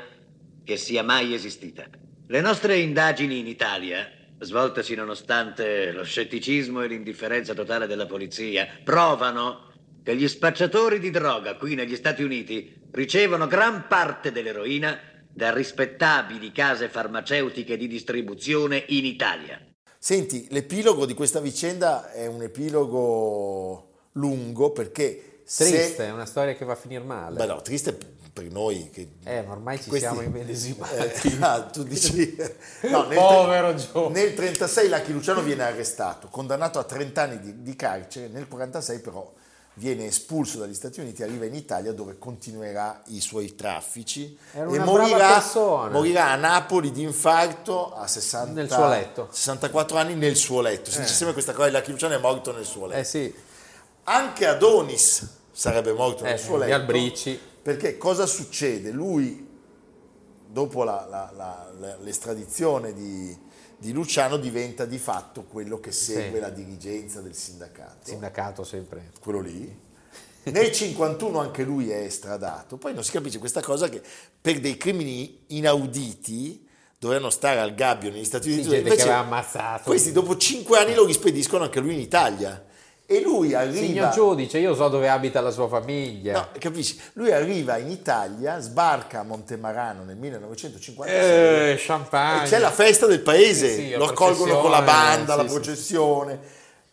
che 0.65 0.75
sia 0.75 1.03
mai 1.03 1.33
esistita. 1.33 1.87
Le 2.27 2.41
nostre 2.41 2.79
indagini 2.79 3.39
in 3.39 3.47
Italia, 3.47 4.18
svoltesi 4.39 4.95
nonostante 4.95 5.91
lo 5.91 6.03
scetticismo 6.03 6.81
e 6.81 6.87
l'indifferenza 6.87 7.53
totale 7.53 7.87
della 7.87 8.05
polizia, 8.05 8.67
provano 8.83 9.71
che 10.03 10.15
gli 10.15 10.27
spacciatori 10.27 10.99
di 10.99 11.11
droga 11.11 11.55
qui 11.55 11.75
negli 11.75 11.95
Stati 11.95 12.23
Uniti 12.23 12.73
ricevono 12.91 13.47
gran 13.47 13.87
parte 13.87 14.31
dell'eroina 14.31 14.97
da 15.31 15.53
rispettabili 15.53 16.51
case 16.51 16.89
farmaceutiche 16.89 17.77
di 17.77 17.87
distribuzione 17.87 18.83
in 18.87 19.05
Italia. 19.05 19.59
Senti, 19.97 20.47
l'epilogo 20.49 21.05
di 21.05 21.13
questa 21.13 21.39
vicenda 21.39 22.11
è 22.11 22.25
un 22.25 22.41
epilogo 22.41 24.09
lungo 24.13 24.71
perché 24.71 25.41
Triste, 25.43 25.95
se- 25.95 26.05
è 26.05 26.11
una 26.11 26.25
storia 26.25 26.53
che 26.53 26.63
va 26.63 26.73
a 26.73 26.75
finire 26.75 27.03
male. 27.03 27.35
Beh, 27.35 27.47
no, 27.47 27.61
triste 27.61 27.97
per 28.41 28.51
noi 28.51 28.89
che 28.91 29.09
Eh, 29.23 29.41
ma 29.43 29.51
ormai 29.53 29.77
ci 29.81 29.89
Questi- 29.89 30.07
siamo 30.07 30.21
immedesimati. 30.21 31.27
Eh, 31.29 31.37
ah, 31.41 31.61
tu 31.63 31.83
dici... 31.83 32.35
No, 32.89 33.03
nel, 33.07 33.17
Povero 33.17 33.75
Gio. 33.75 34.09
Nel 34.09 34.33
36 34.33 34.89
Lucky 34.89 35.11
Luciano 35.11 35.41
viene 35.41 35.63
arrestato, 35.63 36.27
condannato 36.29 36.79
a 36.79 36.83
30 36.83 37.21
anni 37.21 37.39
di, 37.39 37.61
di 37.61 37.75
carcere, 37.75 38.27
nel 38.27 38.47
46 38.47 38.99
però 38.99 39.31
viene 39.75 40.05
espulso 40.07 40.57
dagli 40.57 40.73
Stati 40.73 40.99
Uniti, 40.99 41.23
arriva 41.23 41.45
in 41.45 41.53
Italia 41.53 41.93
dove 41.93 42.17
continuerà 42.17 43.01
i 43.07 43.21
suoi 43.21 43.55
traffici 43.55 44.37
e 44.53 44.63
morirà, 44.79 45.41
morirà 45.89 46.31
a 46.31 46.35
Napoli 46.35 46.91
di 46.91 47.01
infarto 47.01 47.93
a 47.93 48.05
60 48.05 48.53
Nel 48.53 48.69
suo 48.69 48.87
letto. 48.89 49.27
64 49.31 49.97
anni 49.97 50.15
nel 50.15 50.35
suo 50.35 50.59
letto. 50.59 50.89
Si 50.91 50.97
Eh. 50.97 51.01
dice 51.01 51.13
sempre 51.13 51.33
questa 51.33 51.53
cosa, 51.53 51.69
Lucky 51.71 51.91
Luciano 51.91 52.15
è 52.15 52.17
morto 52.19 52.51
nel 52.51 52.65
suo 52.65 52.87
letto. 52.87 52.99
Eh 52.99 53.03
sì, 53.05 53.33
Anche 54.05 54.47
Adonis 54.47 55.27
sarebbe 55.51 55.93
morto 55.93 56.23
eh, 56.25 56.29
nel 56.31 56.39
suo 56.39 56.57
letto. 56.57 56.73
albrici. 56.73 57.39
Perché 57.61 57.97
cosa 57.97 58.25
succede? 58.25 58.91
Lui, 58.91 59.47
dopo 60.47 60.83
la- 60.83 61.05
la- 61.09 61.31
la- 61.35 61.97
l'estradizione 62.01 62.93
di, 62.93 63.37
di 63.77 63.91
Luciano, 63.91 64.37
diventa 64.37 64.85
di 64.85 64.97
fatto 64.97 65.43
quello 65.43 65.79
che 65.79 65.91
segue 65.91 66.35
Sì. 66.35 66.39
la 66.39 66.49
dirigenza 66.49 67.21
del 67.21 67.35
sindacato. 67.35 67.97
Sindacato 68.07 68.63
sempre. 68.63 69.11
Quello 69.19 69.39
lì. 69.41 69.87
Nel 70.43 70.71
51 70.71 71.39
anche 71.39 71.63
lui 71.63 71.89
è 71.91 71.97
estradato. 71.97 72.77
Poi 72.77 72.93
non 72.93 73.03
si 73.03 73.11
capisce 73.11 73.37
questa 73.39 73.61
cosa 73.61 73.87
che 73.89 74.01
per 74.41 74.59
dei 74.59 74.77
crimini 74.77 75.43
inauditi 75.47 76.65
dovevano 76.97 77.29
stare 77.29 77.59
al 77.59 77.75
gabbio 77.75 78.09
negli 78.09 78.25
Stati 78.25 78.45
Sì, 78.49 78.53
Uniti. 78.55 78.69
che 78.69 78.77
invece 78.77 79.01
aveva 79.03 79.17
ammazzato. 79.19 79.83
Questi 79.83 80.11
dopo 80.11 80.35
5 80.37 80.77
anni 80.79 80.95
lo 80.95 81.05
rispediscono 81.05 81.65
anche 81.65 81.79
lui 81.79 81.93
in 81.93 81.99
Italia. 81.99 82.65
E 83.11 83.21
lui 83.21 83.55
arriva... 83.55 83.75
Signor 83.75 84.09
giudice, 84.13 84.59
io 84.59 84.75
so 84.75 84.87
dove 84.87 85.09
abita 85.09 85.41
la 85.41 85.49
sua 85.49 85.67
famiglia. 85.67 86.33
No, 86.33 86.47
capisci? 86.59 86.99
Lui 87.13 87.31
arriva 87.31 87.77
in 87.77 87.89
Italia, 87.89 88.59
sbarca 88.59 89.21
a 89.21 89.23
Montemarano 89.23 90.03
nel 90.03 90.15
1956 90.15 91.71
Eh, 91.71 91.75
champagne. 91.79 92.45
e 92.45 92.47
c'è 92.47 92.59
la 92.59 92.69
festa 92.69 93.07
del 93.07 93.21
paese, 93.21 93.69
Sì, 93.69 93.75
sì, 93.87 93.91
lo 93.95 94.05
accolgono 94.05 94.59
con 94.59 94.69
la 94.69 94.83
banda, 94.83 95.31
sì, 95.33 95.37
la 95.41 95.47
sì, 95.47 95.53
processione. 95.55 96.39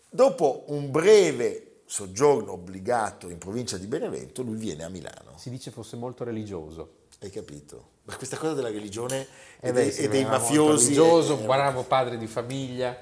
Dopo 0.08 0.64
un 0.68 0.90
breve 0.90 1.80
soggiorno 1.84 2.52
obbligato 2.52 3.28
in 3.28 3.36
provincia 3.36 3.76
di 3.76 3.86
Benevento, 3.86 4.40
lui 4.40 4.56
viene 4.56 4.84
a 4.84 4.88
Milano. 4.88 5.34
Si 5.36 5.50
dice 5.50 5.70
fosse 5.70 5.96
molto 5.96 6.24
religioso. 6.24 6.92
Hai 7.20 7.28
capito? 7.28 7.88
Ma 8.04 8.16
questa 8.16 8.38
cosa 8.38 8.54
della 8.54 8.70
religione 8.70 9.26
Eh 9.60 9.68
e, 9.68 9.72
dei, 9.72 9.92
sì, 9.92 10.02
e 10.04 10.08
dei 10.08 10.24
mafiosi... 10.24 10.84
religioso, 10.84 11.32
eh, 11.34 11.40
un 11.40 11.46
bravo 11.46 11.82
padre 11.82 12.16
di 12.16 12.26
famiglia. 12.26 12.96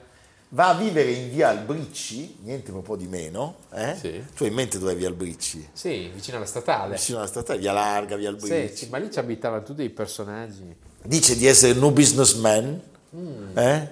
Va 0.55 0.69
a 0.69 0.75
vivere 0.75 1.11
in 1.11 1.31
via 1.31 1.49
Albricci, 1.49 2.39
niente 2.43 2.71
un 2.71 2.81
po' 2.83 2.95
di 2.95 3.09
meno. 3.09 3.57
Eh? 3.73 3.97
Sì. 3.99 4.25
Tu 4.37 4.45
hai 4.45 4.51
in 4.51 4.55
mente 4.55 4.79
dove 4.79 4.93
è 4.93 4.97
via 4.97 5.09
Albricci? 5.09 5.69
Sì, 5.73 6.09
vicino 6.15 6.37
alla 6.37 6.47
statale. 6.47 6.95
Vicino 6.95 7.19
alla 7.19 7.27
strada, 7.27 7.57
via 7.57 7.73
Larga, 7.73 8.15
via 8.15 8.29
Albricci. 8.29 8.69
Sì, 8.69 8.85
sì, 8.85 8.89
ma 8.89 8.99
lì 8.99 9.11
ci 9.11 9.19
abitavano 9.19 9.65
tutti 9.65 9.83
i 9.83 9.91
personaggi. 9.91 10.73
dice 11.03 11.37
di 11.37 11.47
essere 11.47 11.73
no 11.75 11.91
businessman 11.91 12.81
Mm. 13.17 13.57
eh, 13.57 13.89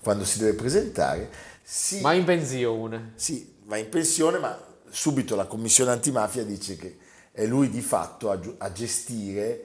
quando 0.00 0.24
si 0.24 0.38
deve 0.38 0.54
presentare, 0.54 1.28
si, 1.62 2.00
Ma 2.00 2.12
in 2.12 2.22
pensione. 2.24 3.12
si 3.16 3.56
va 3.64 3.76
in 3.78 3.88
pensione, 3.88 4.38
ma 4.38 4.56
subito 4.88 5.34
la 5.36 5.46
commissione 5.46 5.90
antimafia 5.90 6.44
dice 6.44 6.76
che 6.76 6.96
è 7.32 7.46
lui 7.46 7.68
di 7.68 7.80
fatto 7.80 8.30
a, 8.30 8.38
a 8.58 8.70
gestire 8.72 9.62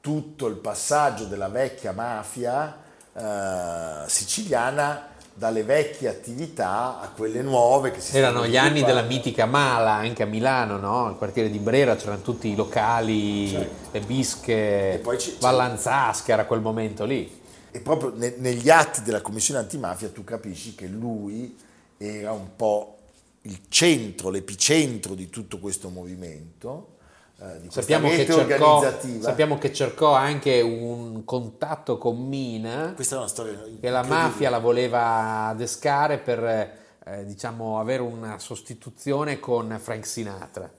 tutto 0.00 0.46
il 0.46 0.56
passaggio 0.56 1.24
della 1.24 1.48
vecchia 1.48 1.92
mafia 1.92 2.78
eh, 3.14 4.08
siciliana 4.08 5.12
dalle 5.34 5.64
vecchie 5.64 6.08
attività 6.08 7.00
a 7.00 7.08
quelle 7.08 7.42
nuove 7.42 7.90
che 7.90 8.00
si 8.00 8.16
Erano 8.16 8.46
gli 8.46 8.56
anni 8.56 8.84
della 8.84 9.02
mitica 9.02 9.46
Mala, 9.46 9.94
anche 9.94 10.22
a 10.22 10.26
Milano, 10.26 10.78
no? 10.78 11.06
Al 11.06 11.16
quartiere 11.16 11.50
di 11.50 11.58
Brera 11.58 11.96
c'erano 11.96 12.22
tutti 12.22 12.48
i 12.48 12.54
locali, 12.54 13.52
le 13.52 14.00
bische, 14.06 15.02
Vallanzasca 15.40 16.32
era 16.32 16.44
quel 16.44 16.60
momento 16.60 17.04
lì. 17.04 17.42
E 17.72 17.80
proprio 17.80 18.12
ne- 18.14 18.34
negli 18.38 18.70
atti 18.70 19.02
della 19.02 19.20
commissione 19.20 19.58
antimafia 19.58 20.08
tu 20.08 20.22
capisci 20.22 20.76
che 20.76 20.86
lui 20.86 21.56
era 21.98 22.30
un 22.30 22.54
po' 22.54 22.98
il 23.42 23.62
centro, 23.68 24.30
l'epicentro 24.30 25.14
di 25.14 25.28
tutto 25.28 25.58
questo 25.58 25.88
movimento, 25.88 26.93
di 27.52 27.60
questa 27.68 27.80
Sappiamo 27.80 28.08
che, 28.08 28.26
cercò, 28.26 28.74
organizzativa. 28.76 29.22
sappiamo 29.24 29.58
che 29.58 29.72
cercò 29.72 30.12
anche 30.14 30.60
un 30.60 31.24
contatto 31.24 31.98
con 31.98 32.16
Mina, 32.26 32.92
Questa 32.94 33.14
è 33.14 33.18
una 33.18 33.28
storia 33.28 33.62
che 33.80 33.90
la 33.90 34.02
mafia 34.04 34.50
la 34.50 34.58
voleva 34.58 35.46
adescare 35.48 36.18
per 36.18 36.42
eh, 37.06 37.24
diciamo, 37.24 37.78
avere 37.78 38.02
una 38.02 38.38
sostituzione 38.38 39.38
con 39.40 39.76
Frank 39.80 40.06
Sinatra. 40.06 40.70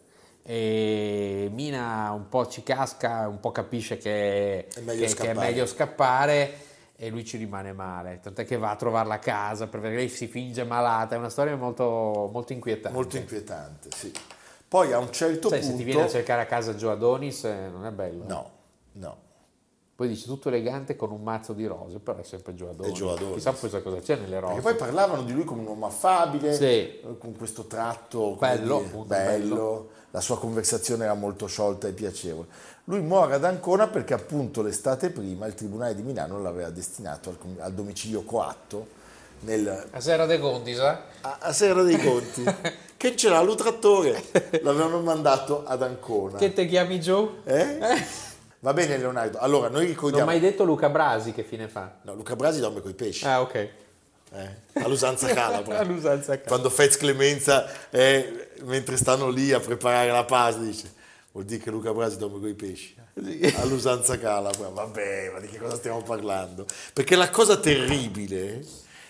E 0.47 1.49
Mina 1.51 2.11
un 2.11 2.29
po' 2.29 2.47
ci 2.47 2.61
casca, 2.61 3.27
un 3.27 3.39
po' 3.39 3.51
capisce 3.51 3.97
che 3.97 4.67
È 4.67 4.79
meglio 4.81 4.91
che- 4.91 4.97
che 4.99 5.05
è 5.05 5.07
scappare. 5.09 5.33
meglio 5.47 5.65
scappare 5.65 6.57
e 6.97 7.09
lui 7.09 7.25
ci 7.25 7.37
rimane 7.37 7.73
male, 7.73 8.19
tant'è 8.21 8.45
che 8.45 8.55
va 8.57 8.69
a 8.69 8.75
trovarla 8.75 9.15
a 9.15 9.19
casa 9.19 9.67
perché 9.67 9.89
lei 9.89 10.07
si 10.07 10.27
finge 10.27 10.63
malata, 10.63 11.15
è 11.15 11.17
una 11.17 11.29
storia 11.29 11.55
molto, 11.55 12.29
molto 12.31 12.53
inquietante. 12.53 12.95
Molto 12.95 13.17
inquietante, 13.17 13.89
sì. 13.93 14.11
Poi 14.75 14.91
a 14.91 14.97
un 14.97 15.09
certo 15.09 15.47
Sai, 15.47 15.59
punto... 15.59 15.73
se 15.73 15.77
ti 15.77 15.83
viene 15.85 16.01
a 16.03 16.09
cercare 16.09 16.41
a 16.41 16.45
casa 16.45 16.73
Joe 16.73 16.91
Adonis 16.91 17.45
eh, 17.45 17.69
non 17.71 17.85
è 17.85 17.91
bello. 17.91 18.25
No, 18.27 18.51
no. 18.91 19.17
Poi 19.95 20.09
dici 20.09 20.25
tutto 20.25 20.49
elegante 20.49 20.97
con 20.97 21.11
un 21.11 21.23
mazzo 21.23 21.53
di 21.53 21.65
rose, 21.65 21.99
però 21.99 22.17
è 22.19 22.23
sempre 22.23 22.53
Joe 22.55 22.71
Adonis. 22.71 22.91
Joe 22.97 23.13
Adonis. 23.13 23.35
Chissà 23.35 23.53
poi 23.53 23.81
cosa 23.81 23.99
c'è 24.01 24.17
nelle 24.17 24.37
rose. 24.37 24.55
Perché 24.55 24.67
poi 24.67 24.75
parlavano 24.75 25.23
di 25.23 25.31
lui 25.31 25.45
come 25.45 25.61
un 25.61 25.67
uomo 25.67 25.85
affabile, 25.85 26.53
Sì. 26.55 26.63
eh, 26.65 27.15
con 27.17 27.37
questo 27.37 27.67
tratto 27.67 28.35
Bello, 28.35 28.79
dire, 28.79 28.87
appunto, 28.89 29.07
bello. 29.07 29.55
bello. 29.55 29.89
la 30.11 30.19
sua 30.19 30.37
conversazione 30.37 31.05
era 31.05 31.13
molto 31.13 31.45
sciolta 31.45 31.87
e 31.87 31.93
piacevole. 31.93 32.47
Lui 32.83 32.99
muore 32.99 33.35
ad 33.35 33.45
Ancona 33.45 33.87
perché 33.87 34.13
appunto 34.13 34.61
l'estate 34.61 35.09
prima 35.09 35.45
il 35.45 35.53
Tribunale 35.53 35.95
di 35.95 36.01
Milano 36.01 36.41
l'aveva 36.41 36.69
destinato 36.69 37.29
al, 37.29 37.37
al 37.59 37.71
domicilio 37.73 38.23
coatto 38.23 39.03
nel, 39.45 39.87
A 39.91 39.99
Serra 39.99 40.25
de 40.25 40.37
Gondisa? 40.37 41.05
a, 41.21 41.37
a 41.39 41.53
Serra 41.53 41.83
dei 41.83 41.97
Conti, 41.97 42.43
che 42.97 43.13
c'era 43.13 43.41
lo 43.41 43.55
trattore, 43.55 44.21
l'avevano 44.61 44.99
mandato 45.01 45.63
ad 45.65 45.81
Ancona. 45.81 46.37
Che 46.37 46.53
te 46.53 46.65
chiami 46.67 46.99
Joe? 46.99 47.29
Eh? 47.45 47.77
Va 48.59 48.73
bene 48.73 48.97
Leonardo, 48.97 49.37
allora 49.37 49.67
noi 49.67 49.73
Non 49.81 49.83
ho 49.85 49.87
ricordiamo... 49.87 50.25
mai 50.25 50.39
detto 50.39 50.63
Luca 50.63 50.89
Brasi 50.89 51.31
che 51.31 51.43
fine 51.43 51.67
fa. 51.67 51.97
No, 52.01 52.15
Luca 52.15 52.35
Brasi 52.35 52.59
dorme 52.59 52.81
coi 52.81 52.93
pesci. 52.93 53.23
Ah, 53.25 53.41
ok. 53.41 53.53
Eh, 54.33 54.49
all'usanza 54.83 55.27
calabra. 55.27 55.77
All'usanza 55.79 56.31
calabra. 56.31 56.47
Quando 56.47 56.69
Fez 56.71 56.97
Clemenza, 56.97 57.69
eh, 57.91 58.49
mentre 58.63 58.97
stanno 58.97 59.29
lì 59.29 59.51
a 59.53 59.59
preparare 59.59 60.09
la 60.11 60.25
pasta, 60.25 60.61
dice 60.61 60.91
vuol 61.31 61.45
dire 61.45 61.61
che 61.61 61.69
Luca 61.69 61.93
Brasi 61.93 62.17
dorme 62.17 62.39
con 62.39 62.47
i 62.49 62.53
pesci. 62.55 62.95
All'usanza 63.57 64.17
calabra. 64.17 64.69
Vabbè, 64.69 65.29
ma 65.33 65.39
di 65.39 65.47
che 65.47 65.59
cosa 65.59 65.75
stiamo 65.75 66.01
parlando? 66.01 66.65
Perché 66.91 67.15
la 67.15 67.29
cosa 67.29 67.57
terribile 67.57 68.65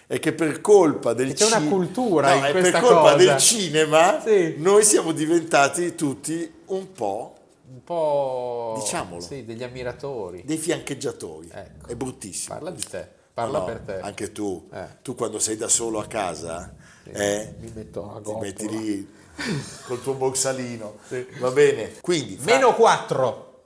è 0.07 0.19
che 0.19 0.33
per 0.33 0.61
colpa 0.61 1.13
del 1.13 1.33
C'è 1.33 1.45
una 1.45 1.61
cultura 1.67 2.35
No, 2.35 2.45
in 2.45 2.51
questa 2.51 2.71
per 2.79 2.81
colpa 2.81 3.01
cosa. 3.13 3.15
del 3.15 3.37
cinema 3.37 4.21
Sì. 4.23 4.55
noi 4.57 4.83
siamo 4.83 5.11
diventati 5.11 5.95
tutti 5.95 6.53
un 6.67 6.91
po' 6.91 7.29
Un 7.67 7.83
po'... 7.83 8.75
Diciamolo. 8.79 9.19
Sì, 9.21 9.43
degli 9.43 9.63
ammiratori. 9.63 10.43
dei 10.45 10.57
fiancheggiatori. 10.57 11.49
Ecco. 11.51 11.87
È 11.87 11.95
bruttissimo. 11.95 12.53
Parla 12.53 12.69
di 12.69 12.83
te. 12.83 13.07
Parla 13.33 13.57
No, 13.59 13.65
per 13.65 13.79
te. 13.79 13.99
Anche 13.99 14.31
tu. 14.31 14.69
Eh. 14.71 14.85
Tu 15.01 15.15
quando 15.15 15.39
sei 15.39 15.57
da 15.57 15.67
solo 15.67 15.99
a 15.99 16.05
casa, 16.05 16.73
eh, 17.03 17.55
Mi 17.59 17.71
metto 17.73 18.11
a 18.11 18.17
ti 18.17 18.21
goppola. 18.21 18.45
metti 18.45 18.69
lì 18.69 19.09
col 19.87 20.01
tuo 20.01 20.13
borsalino. 20.13 20.99
Va 21.39 21.49
bene. 21.51 21.93
Quindi 22.01 22.37
fra- 22.37 22.53
Meno 22.53 22.75
4. 22.75 23.63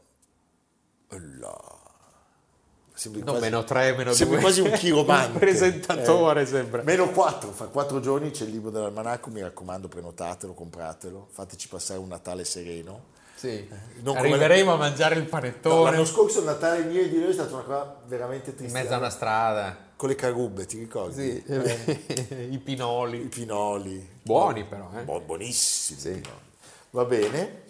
Sembri 3.00 3.22
No, 3.22 3.32
quasi- 3.32 3.42
meno 3.42 3.64
3, 3.64 3.92
meno 3.92 4.04
2. 4.04 4.14
sembri 4.14 4.40
quasi 4.42 4.60
un 4.62 4.72
chiromante. 4.76 5.32
Un 5.32 5.38
presentatore 5.40 6.42
Eh, 6.42 6.46
sembra. 6.46 6.84
Meno 6.84 7.10
4, 7.10 7.52
fra 7.52 7.68
4 7.68 8.00
giorni 8.02 8.32
c'è 8.32 8.44
il 8.44 8.52
libro 8.52 8.70
dell'almanacco, 8.72 9.30
mi 9.30 9.42
raccomando 9.42 9.88
prenotatelo, 9.88 10.54
compratelo, 10.54 11.28
fateci 11.32 11.68
passare 11.70 12.00
un 12.00 12.08
Natale 12.10 12.44
sereno. 12.44 13.18
Sì. 13.36 13.66
Non 14.02 14.16
come- 14.16 14.28
Arriveremo 14.28 14.74
a 14.74 14.76
mangiare 14.76 15.16
il 15.16 15.22
No, 15.24 15.28
panettone 15.30 15.92
l'anno 15.92 16.04
scorso 16.06 16.40
il 16.40 16.46
Natale 16.46 16.84
mio 16.84 17.02
e 17.02 17.10
di 17.10 17.20
lui 17.22 17.30
è 17.30 17.34
stata 17.34 17.54
una 17.54 17.64
cosa 17.64 17.96
veramente 18.08 18.50
in 18.50 18.56
triste. 18.58 18.78
mezzo 18.78 18.94
a 18.94 18.98
una 18.98 19.10
strada. 19.10 19.88
Con 19.96 20.10
le 20.10 20.16
carubbe, 20.16 20.66
ti 20.66 20.78
ricordi? 20.78 21.14
Sì. 21.14 21.44
Eh, 21.48 22.48
I 22.52 22.58
pinoli. 22.58 23.22
I 23.22 23.28
pinoli. 23.28 24.06
Buoni 24.24 24.66
però, 24.66 24.90
eh. 24.98 25.04
Bu- 25.04 25.22
buonissimi. 25.22 26.00
pinoli. 26.20 26.42
Va 26.90 27.06
bene. 27.06 27.62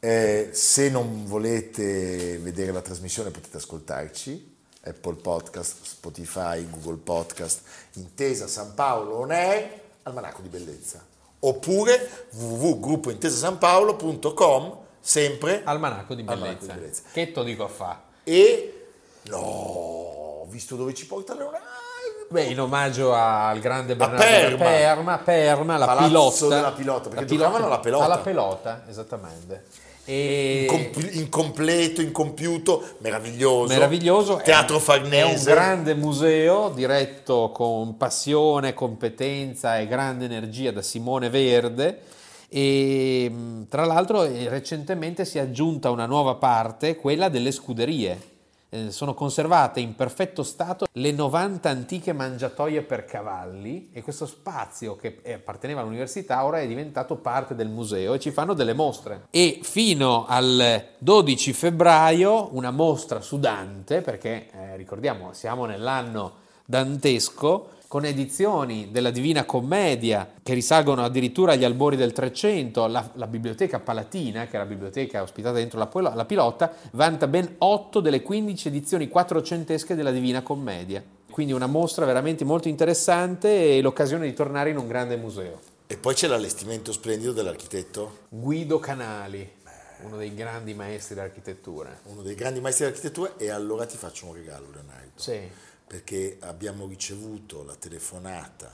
Eh, 0.00 0.48
se 0.52 0.90
non 0.90 1.24
volete 1.26 2.38
vedere 2.38 2.72
la 2.72 2.80
trasmissione 2.80 3.30
potete 3.30 3.58
ascoltarci. 3.58 4.51
Apple 4.84 5.14
Podcast, 5.14 5.84
Spotify, 5.84 6.68
Google 6.68 6.96
Podcast, 6.96 7.60
Intesa 7.94 8.46
San 8.46 8.74
Paolo 8.74 9.18
On 9.18 9.30
Air, 9.30 9.80
Almanacco 10.02 10.42
di 10.42 10.48
Bellezza. 10.48 11.04
Oppure 11.40 12.26
www.gruppointesasanpaolo.com, 12.30 14.78
sempre 15.00 15.62
Almanacco 15.64 16.14
di 16.14 16.20
Almanacco 16.26 16.66
bellezza. 16.66 16.72
di 16.72 16.78
bellezza. 16.78 17.02
Che 17.12 17.32
to 17.32 17.42
dico 17.42 17.64
a 17.64 17.68
fa? 17.68 18.02
E 18.24 18.86
no, 19.24 19.36
ho 19.38 20.46
visto 20.46 20.76
dove 20.76 20.94
ci 20.94 21.06
porta 21.06 21.34
Leonardo. 21.34 21.66
Beh, 22.32 22.44
in 22.44 22.58
omaggio 22.60 23.14
al 23.14 23.60
grande 23.60 23.94
Bernardo 23.94 24.24
Perma. 24.24 24.56
Perma, 24.56 25.18
Perma, 25.18 25.76
la 25.76 25.86
Palazzo 25.86 26.06
pilota. 26.08 26.54
della 26.56 26.72
pilota, 26.72 27.08
perché 27.08 27.14
La 27.20 27.24
pilota- 27.26 27.44
giocavano 27.44 27.66
alla 27.66 27.78
pelota. 27.80 28.04
Alla 28.04 28.18
pelota, 28.18 28.82
esattamente. 28.88 29.64
E... 30.04 30.66
Incom- 30.68 31.08
incompleto, 31.14 32.00
incompiuto, 32.00 32.82
meraviglioso. 32.98 33.72
Meraviglioso. 33.72 34.38
è- 34.38 34.42
Teatro 34.42 34.74
È 34.74 34.78
un 34.78 34.84
Farnese. 34.84 35.50
grande 35.50 35.94
museo 35.94 36.70
diretto 36.70 37.50
con 37.52 37.96
passione, 37.96 38.74
competenza 38.74 39.78
e 39.78 39.86
grande 39.86 40.24
energia 40.24 40.72
da 40.72 40.82
Simone 40.82 41.28
Verde. 41.30 42.00
E 42.48 43.32
tra 43.68 43.84
l'altro 43.84 44.24
eh, 44.24 44.48
recentemente 44.48 45.24
si 45.24 45.38
è 45.38 45.40
aggiunta 45.42 45.90
una 45.90 46.06
nuova 46.06 46.34
parte, 46.34 46.96
quella 46.96 47.28
delle 47.28 47.52
scuderie. 47.52 48.30
Eh, 48.74 48.90
sono 48.90 49.12
conservate 49.12 49.80
in 49.80 49.94
perfetto 49.94 50.42
stato 50.42 50.86
le 50.92 51.12
90 51.12 51.68
antiche 51.68 52.14
mangiatoie 52.14 52.80
per 52.80 53.04
cavalli 53.04 53.90
e 53.92 54.00
questo 54.00 54.24
spazio 54.24 54.96
che 54.96 55.20
apparteneva 55.34 55.82
all'università 55.82 56.42
ora 56.42 56.58
è 56.58 56.66
diventato 56.66 57.16
parte 57.16 57.54
del 57.54 57.68
museo 57.68 58.14
e 58.14 58.18
ci 58.18 58.30
fanno 58.30 58.54
delle 58.54 58.72
mostre. 58.72 59.26
E 59.28 59.58
fino 59.60 60.24
al 60.26 60.86
12 60.96 61.52
febbraio 61.52 62.48
una 62.52 62.70
mostra 62.70 63.20
su 63.20 63.38
Dante, 63.38 64.00
perché 64.00 64.48
eh, 64.50 64.76
ricordiamo 64.76 65.34
siamo 65.34 65.66
nell'anno 65.66 66.32
dantesco, 66.64 67.72
con 67.92 68.06
edizioni 68.06 68.88
della 68.90 69.10
Divina 69.10 69.44
Commedia 69.44 70.26
che 70.42 70.54
risalgono 70.54 71.04
addirittura 71.04 71.52
agli 71.52 71.64
albori 71.64 71.94
del 71.94 72.14
Trecento, 72.14 72.86
la, 72.86 73.06
la 73.16 73.26
Biblioteca 73.26 73.80
Palatina, 73.80 74.46
che 74.46 74.56
è 74.56 74.58
la 74.58 74.64
biblioteca 74.64 75.20
ospitata 75.20 75.56
dentro 75.56 75.78
la, 75.78 76.14
la 76.14 76.24
pilota, 76.24 76.72
vanta 76.92 77.26
ben 77.26 77.56
8 77.58 78.00
delle 78.00 78.22
15 78.22 78.68
edizioni 78.68 79.08
quattrocentesche 79.08 79.94
della 79.94 80.10
Divina 80.10 80.40
Commedia. 80.40 81.04
Quindi 81.30 81.52
una 81.52 81.66
mostra 81.66 82.06
veramente 82.06 82.46
molto 82.46 82.68
interessante 82.68 83.76
e 83.76 83.82
l'occasione 83.82 84.24
di 84.24 84.32
tornare 84.32 84.70
in 84.70 84.78
un 84.78 84.88
grande 84.88 85.18
museo. 85.18 85.60
E 85.86 85.98
poi 85.98 86.14
c'è 86.14 86.28
l'allestimento 86.28 86.92
splendido 86.92 87.32
dell'architetto, 87.32 88.20
Guido 88.30 88.78
Canali, 88.78 89.46
uno 90.04 90.16
dei 90.16 90.32
grandi 90.32 90.72
maestri 90.72 91.14
dell'architettura. 91.14 91.94
uno 92.04 92.22
dei 92.22 92.36
grandi 92.36 92.58
maestri 92.58 92.86
dell'architettura, 92.86 93.34
e 93.36 93.50
allora 93.50 93.84
ti 93.84 93.98
faccio 93.98 94.28
un 94.28 94.32
regalo, 94.32 94.70
Leonardo. 94.72 95.10
Sì. 95.16 95.70
Perché 95.96 96.38
abbiamo 96.40 96.86
ricevuto 96.86 97.64
la 97.64 97.74
telefonata 97.74 98.70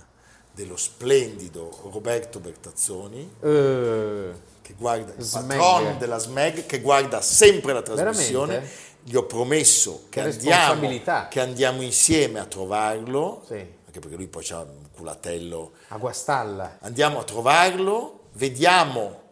dello 0.52 0.76
splendido 0.76 1.76
Roberto 1.90 2.38
Bertazzoni, 2.38 3.28
Eh, 3.40 4.32
che 4.62 4.74
guarda 4.78 5.14
il 5.16 5.24
Smeg. 5.24 5.58
patron 5.58 5.98
della 5.98 6.18
SMEG, 6.20 6.66
che 6.66 6.80
guarda 6.80 7.20
sempre 7.20 7.72
la 7.72 7.82
trasmissione. 7.82 8.46
Veramente? 8.52 8.76
Gli 9.02 9.16
ho 9.16 9.24
promesso 9.24 10.04
che 10.10 10.20
Che 10.22 10.28
andiamo, 10.28 11.26
che 11.28 11.40
andiamo 11.40 11.82
insieme 11.82 12.38
a 12.38 12.44
trovarlo, 12.44 13.42
Sì. 13.48 13.54
anche 13.54 13.98
perché 13.98 14.14
lui 14.14 14.28
poi 14.28 14.46
ha 14.50 14.60
un 14.60 14.86
culatello. 14.92 15.72
a 15.88 15.96
Guastalla, 15.98 16.76
Andiamo 16.82 17.18
a 17.18 17.24
trovarlo, 17.24 18.26
vediamo 18.34 19.22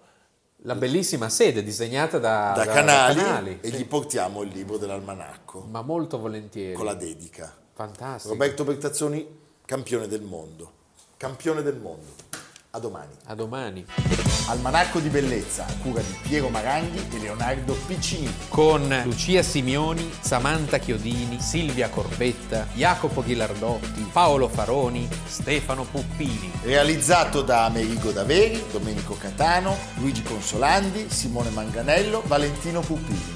la 0.62 0.74
bellissima 0.74 1.28
sede 1.28 1.62
disegnata 1.62 2.18
da, 2.18 2.52
da, 2.52 2.64
da- 2.64 2.72
canali, 2.72 3.20
Canali, 3.20 3.58
e 3.60 3.68
sì. 3.68 3.76
gli 3.76 3.86
portiamo 3.86 4.42
il 4.42 4.48
libro 4.48 4.76
dell'almanacco 4.76 5.60
ma 5.70 5.82
molto 5.82 6.18
volentieri. 6.18 6.72
con 6.74 6.84
la 6.86 6.94
dedica. 6.94 7.58
Fantastico. 7.76 8.32
Roberto 8.32 8.64
Bertazzoni, 8.64 9.28
campione 9.66 10.08
del 10.08 10.22
mondo. 10.22 10.72
Campione 11.18 11.60
del 11.60 11.76
mondo. 11.76 12.10
A 12.70 12.78
domani. 12.78 13.12
A 13.24 13.34
domani. 13.34 13.84
Almanacco 14.48 14.98
di 14.98 15.10
bellezza 15.10 15.66
a 15.66 15.72
cura 15.82 16.00
di 16.00 16.16
Piero 16.22 16.48
Maranghi 16.48 17.06
e 17.14 17.18
Leonardo 17.18 17.74
Piccini. 17.86 18.34
Con 18.48 19.02
Lucia 19.04 19.42
Simioni, 19.42 20.10
Samantha 20.20 20.78
Chiodini, 20.78 21.38
Silvia 21.38 21.90
Corbetta, 21.90 22.66
Jacopo 22.72 23.22
Ghilardotti, 23.22 24.08
Paolo 24.10 24.48
Faroni, 24.48 25.06
Stefano 25.26 25.84
Puppini. 25.84 26.50
Realizzato 26.62 27.42
da 27.42 27.66
Amerigo 27.66 28.10
Daveri, 28.10 28.64
Domenico 28.72 29.18
Catano, 29.18 29.76
Luigi 29.96 30.22
Consolandi, 30.22 31.10
Simone 31.10 31.50
Manganello, 31.50 32.22
Valentino 32.24 32.80
Puppini. 32.80 33.35